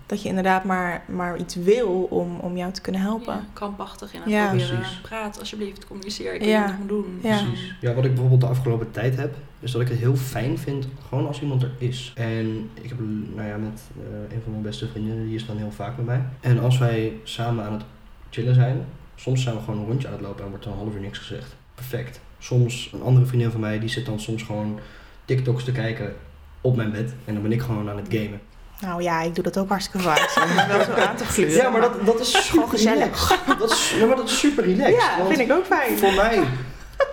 Dat 0.05 0.21
je 0.21 0.27
inderdaad 0.29 0.63
maar, 0.63 1.03
maar 1.07 1.37
iets 1.37 1.55
wil 1.55 2.07
om, 2.09 2.39
om 2.39 2.57
jou 2.57 2.71
te 2.71 2.81
kunnen 2.81 3.01
helpen. 3.01 3.33
Ja, 3.33 3.43
krampachtig 3.53 4.13
in 4.13 4.21
het 4.21 4.29
Ja. 4.29 4.47
proberen. 4.47 4.77
Precies. 4.77 5.01
Praat 5.01 5.39
alsjeblieft, 5.39 5.87
communiceer. 5.87 6.33
Ik 6.33 6.43
Ja. 6.43 6.61
wat 6.61 6.69
ik 6.71 6.77
moet 6.79 6.87
doen. 6.89 7.19
Ja. 7.23 7.37
Precies. 7.43 7.73
Ja, 7.81 7.93
wat 7.93 8.03
ik 8.05 8.09
bijvoorbeeld 8.11 8.41
de 8.41 8.47
afgelopen 8.47 8.91
tijd 8.91 9.15
heb, 9.17 9.35
is 9.59 9.71
dat 9.71 9.81
ik 9.81 9.87
het 9.87 9.97
heel 9.97 10.15
fijn 10.15 10.57
vind 10.57 10.87
gewoon 11.07 11.27
als 11.27 11.41
iemand 11.41 11.63
er 11.63 11.71
is. 11.77 12.11
En 12.15 12.69
ik 12.81 12.89
heb, 12.89 12.97
nou 13.35 13.47
ja, 13.47 13.57
met 13.57 13.81
eh, 13.97 14.35
een 14.35 14.41
van 14.41 14.51
mijn 14.51 14.63
beste 14.63 14.87
vriendinnen, 14.87 15.25
die 15.25 15.35
is 15.35 15.45
dan 15.45 15.57
heel 15.57 15.71
vaak 15.71 15.95
bij 15.95 16.05
mij. 16.05 16.21
En 16.41 16.59
als 16.59 16.77
wij 16.77 17.13
samen 17.23 17.65
aan 17.65 17.73
het 17.73 17.83
chillen 18.29 18.55
zijn, 18.55 18.85
soms 19.23 19.43
zijn 19.43 19.55
we 19.55 19.61
gewoon 19.63 19.79
een 19.79 19.85
rondje 19.85 20.07
aan 20.07 20.13
het 20.13 20.21
lopen 20.21 20.43
en 20.43 20.49
wordt 20.49 20.65
er 20.65 20.71
een 20.71 20.77
half 20.77 20.93
uur 20.93 20.99
niks 21.01 21.17
gezegd. 21.17 21.55
Perfect. 21.75 22.19
Soms, 22.39 22.89
een 22.93 23.01
andere 23.01 23.25
vriendin 23.25 23.51
van 23.51 23.59
mij, 23.59 23.79
die 23.79 23.89
zit 23.89 24.05
dan 24.05 24.19
soms 24.19 24.43
gewoon 24.43 24.79
TikToks 25.25 25.63
te 25.63 25.71
kijken 25.71 26.15
op 26.61 26.75
mijn 26.75 26.91
bed. 26.91 27.13
En 27.25 27.33
dan 27.33 27.43
ben 27.43 27.51
ik 27.51 27.61
gewoon 27.61 27.89
aan 27.89 27.97
het 27.97 28.07
gamen. 28.09 28.41
Nou 28.81 29.01
ja, 29.03 29.21
ik 29.21 29.35
doe 29.35 29.43
dat 29.43 29.57
ook 29.57 29.69
hartstikke 29.69 29.99
vaak. 30.07 30.17
Ik 30.19 30.53
ben 30.55 30.67
wel 30.67 30.83
zo 30.85 30.91
aan 30.91 31.15
te 31.15 31.25
gluren. 31.25 31.53
Ja, 31.53 31.69
maar 31.69 31.81
dat, 31.81 32.05
dat 32.05 32.19
is 32.19 32.35
Gewoon 32.35 32.69
gezellig. 32.69 33.29
relaxed. 33.29 33.59
Dat 33.59 33.71
is, 33.71 33.93
ja, 33.99 34.05
maar 34.05 34.15
dat 34.15 34.29
is 34.29 34.39
super 34.39 34.63
relaxed. 34.65 34.95
Ja, 34.95 35.17
want 35.17 35.27
vind 35.35 35.49
ik 35.49 35.55
ook 35.55 35.65
fijn. 35.65 35.97
Voor 35.97 36.13
mij, 36.13 36.43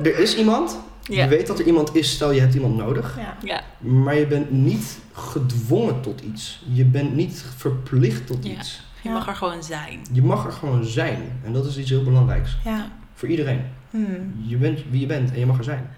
er 0.03 0.19
is 0.19 0.37
iemand. 0.37 0.79
Ja. 1.03 1.23
Je 1.23 1.29
weet 1.29 1.47
dat 1.47 1.59
er 1.59 1.67
iemand 1.67 1.95
is, 1.95 2.11
stel 2.11 2.31
je 2.33 2.41
hebt 2.41 2.55
iemand 2.55 2.77
nodig. 2.77 3.17
Ja. 3.19 3.37
Ja. 3.45 3.63
Maar 3.79 4.15
je 4.15 4.27
bent 4.27 4.51
niet 4.51 4.99
gedwongen 5.13 6.01
tot 6.01 6.21
iets. 6.21 6.63
Je 6.73 6.85
bent 6.85 7.15
niet 7.15 7.45
verplicht 7.57 8.27
tot 8.27 8.45
Ja. 8.47 8.51
iets. 8.51 8.83
Je 9.03 9.09
Ja. 9.09 9.15
mag 9.15 9.29
er 9.29 9.35
gewoon 9.37 9.63
zijn. 9.63 10.01
Je 10.13 10.23
mag 10.23 10.47
er 10.47 10.53
gewoon 10.53 10.85
zijn. 10.85 11.41
En 11.45 11.53
dat 11.53 11.67
is 11.67 11.79
iets 11.79 11.91
heel 11.91 12.05
belangrijks. 12.05 12.57
ja. 12.65 12.89
Voor 13.15 13.29
iedereen. 13.29 13.63
Hmm. 13.91 14.35
Je 14.47 14.57
bent 14.57 14.81
wie 14.91 15.01
je 15.01 15.07
bent 15.07 15.33
en 15.33 15.39
je 15.39 15.47
mag 15.47 15.59
er 15.59 15.65
zijn. 15.65 15.91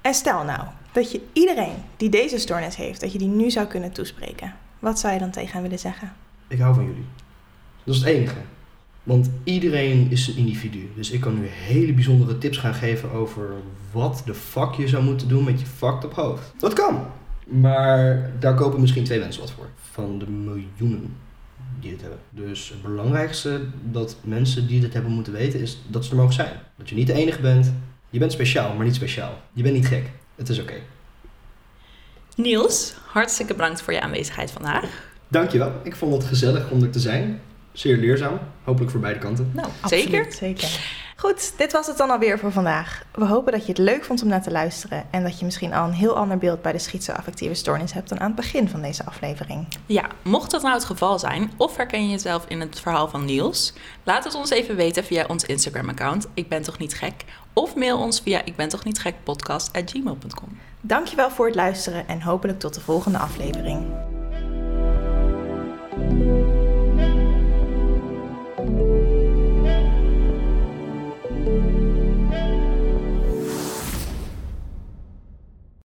En 0.00 0.14
stel 0.14 0.44
nou 0.44 0.60
dat 0.92 1.12
je 1.12 1.20
iedereen 1.32 1.74
die 1.96 2.08
deze 2.08 2.38
stoornis 2.38 2.76
heeft, 2.76 3.00
dat 3.00 3.12
je 3.12 3.18
die 3.18 3.28
nu 3.28 3.50
zou 3.50 3.66
kunnen 3.66 3.92
toespreken. 3.92 4.54
Wat 4.78 4.98
zou 4.98 5.12
je 5.12 5.18
dan 5.18 5.30
tegen 5.30 5.52
hen 5.52 5.62
willen 5.62 5.78
zeggen? 5.78 6.12
Ik 6.48 6.58
hou 6.58 6.74
van 6.74 6.84
jullie. 6.84 7.04
Dat 7.84 7.94
is 7.94 8.00
het 8.00 8.08
enige. 8.10 8.36
Want 9.02 9.30
iedereen 9.44 10.10
is 10.10 10.28
een 10.28 10.36
individu. 10.36 10.90
Dus 10.94 11.10
ik 11.10 11.20
kan 11.20 11.40
nu 11.40 11.46
hele 11.46 11.92
bijzondere 11.92 12.38
tips 12.38 12.58
gaan 12.58 12.74
geven 12.74 13.10
over 13.10 13.48
wat 13.92 14.22
de 14.26 14.34
fuck 14.34 14.72
je 14.74 14.88
zou 14.88 15.02
moeten 15.04 15.28
doen 15.28 15.44
met 15.44 15.60
je 15.60 15.66
fucked 15.66 16.04
up 16.04 16.12
hoofd. 16.14 16.52
Dat 16.58 16.72
kan. 16.72 17.06
Maar 17.46 18.30
daar 18.38 18.54
kopen 18.54 18.80
misschien 18.80 19.04
twee 19.04 19.18
mensen 19.18 19.40
wat 19.40 19.50
voor. 19.50 19.66
Van 19.90 20.18
de 20.18 20.30
miljoenen 20.30 21.16
die 21.80 21.90
dit 21.90 22.00
hebben. 22.00 22.18
Dus 22.30 22.68
het 22.68 22.82
belangrijkste 22.82 23.60
dat 23.82 24.16
mensen 24.22 24.66
die 24.66 24.80
dit 24.80 24.92
hebben 24.92 25.12
moeten 25.12 25.32
weten 25.32 25.60
is 25.60 25.78
dat 25.86 26.04
ze 26.04 26.10
er 26.10 26.16
mogen 26.16 26.34
zijn. 26.34 26.52
Dat 26.76 26.88
je 26.88 26.94
niet 26.94 27.06
de 27.06 27.12
enige 27.12 27.40
bent. 27.40 27.72
Je 28.10 28.18
bent 28.18 28.32
speciaal, 28.32 28.74
maar 28.74 28.84
niet 28.84 28.94
speciaal. 28.94 29.40
Je 29.52 29.62
bent 29.62 29.74
niet 29.74 29.86
gek. 29.86 30.10
Het 30.36 30.48
is 30.48 30.60
oké. 30.60 30.74
Niels, 32.36 32.94
hartstikke 33.06 33.54
bedankt 33.54 33.82
voor 33.82 33.92
je 33.92 34.00
aanwezigheid 34.00 34.50
vandaag. 34.50 34.84
Dankjewel. 35.28 35.72
Ik 35.82 35.96
vond 35.96 36.12
het 36.14 36.24
gezellig 36.24 36.70
om 36.70 36.82
er 36.82 36.90
te 36.90 37.00
zijn. 37.00 37.40
Zeer 37.72 37.96
leerzaam. 37.96 38.38
Hopelijk 38.64 38.90
voor 38.90 39.00
beide 39.00 39.18
kanten. 39.18 39.50
Nou, 39.54 39.68
Absoluut, 39.80 40.04
zeker. 40.04 40.32
zeker. 40.32 41.06
Goed, 41.20 41.52
dit 41.56 41.72
was 41.72 41.86
het 41.86 41.96
dan 41.96 42.10
alweer 42.10 42.38
voor 42.38 42.52
vandaag. 42.52 43.02
We 43.12 43.24
hopen 43.24 43.52
dat 43.52 43.62
je 43.62 43.68
het 43.68 43.78
leuk 43.78 44.04
vond 44.04 44.22
om 44.22 44.28
naar 44.28 44.42
te 44.42 44.50
luisteren 44.50 45.04
en 45.10 45.22
dat 45.22 45.38
je 45.38 45.44
misschien 45.44 45.74
al 45.74 45.86
een 45.86 45.92
heel 45.92 46.16
ander 46.16 46.38
beeld 46.38 46.62
bij 46.62 46.72
de 46.72 46.78
schizoaffectieve 46.78 47.54
stoornis 47.54 47.92
hebt 47.92 48.08
dan 48.08 48.20
aan 48.20 48.26
het 48.26 48.36
begin 48.36 48.68
van 48.68 48.82
deze 48.82 49.04
aflevering. 49.04 49.68
Ja, 49.86 50.06
mocht 50.22 50.50
dat 50.50 50.62
nou 50.62 50.74
het 50.74 50.84
geval 50.84 51.18
zijn, 51.18 51.50
of 51.56 51.76
herken 51.76 52.02
je 52.02 52.10
jezelf 52.10 52.44
in 52.48 52.60
het 52.60 52.80
verhaal 52.80 53.08
van 53.08 53.24
Niels, 53.24 53.72
laat 54.02 54.24
het 54.24 54.34
ons 54.34 54.50
even 54.50 54.76
weten 54.76 55.04
via 55.04 55.24
ons 55.28 55.44
Instagram-account, 55.44 56.26
ik 56.34 56.48
ben 56.48 56.62
toch 56.62 56.78
niet 56.78 56.94
gek, 56.94 57.24
of 57.52 57.74
mail 57.74 57.98
ons 57.98 58.20
via 58.20 58.44
ik 58.44 58.56
ben 58.56 58.68
toch 58.68 58.84
niet 58.84 58.98
gek 58.98 59.14
podcast@gmail.com. 59.22 60.58
Dankjewel 60.80 61.30
voor 61.30 61.46
het 61.46 61.54
luisteren 61.54 62.08
en 62.08 62.22
hopelijk 62.22 62.58
tot 62.58 62.74
de 62.74 62.80
volgende 62.80 63.18
aflevering. 63.18 63.86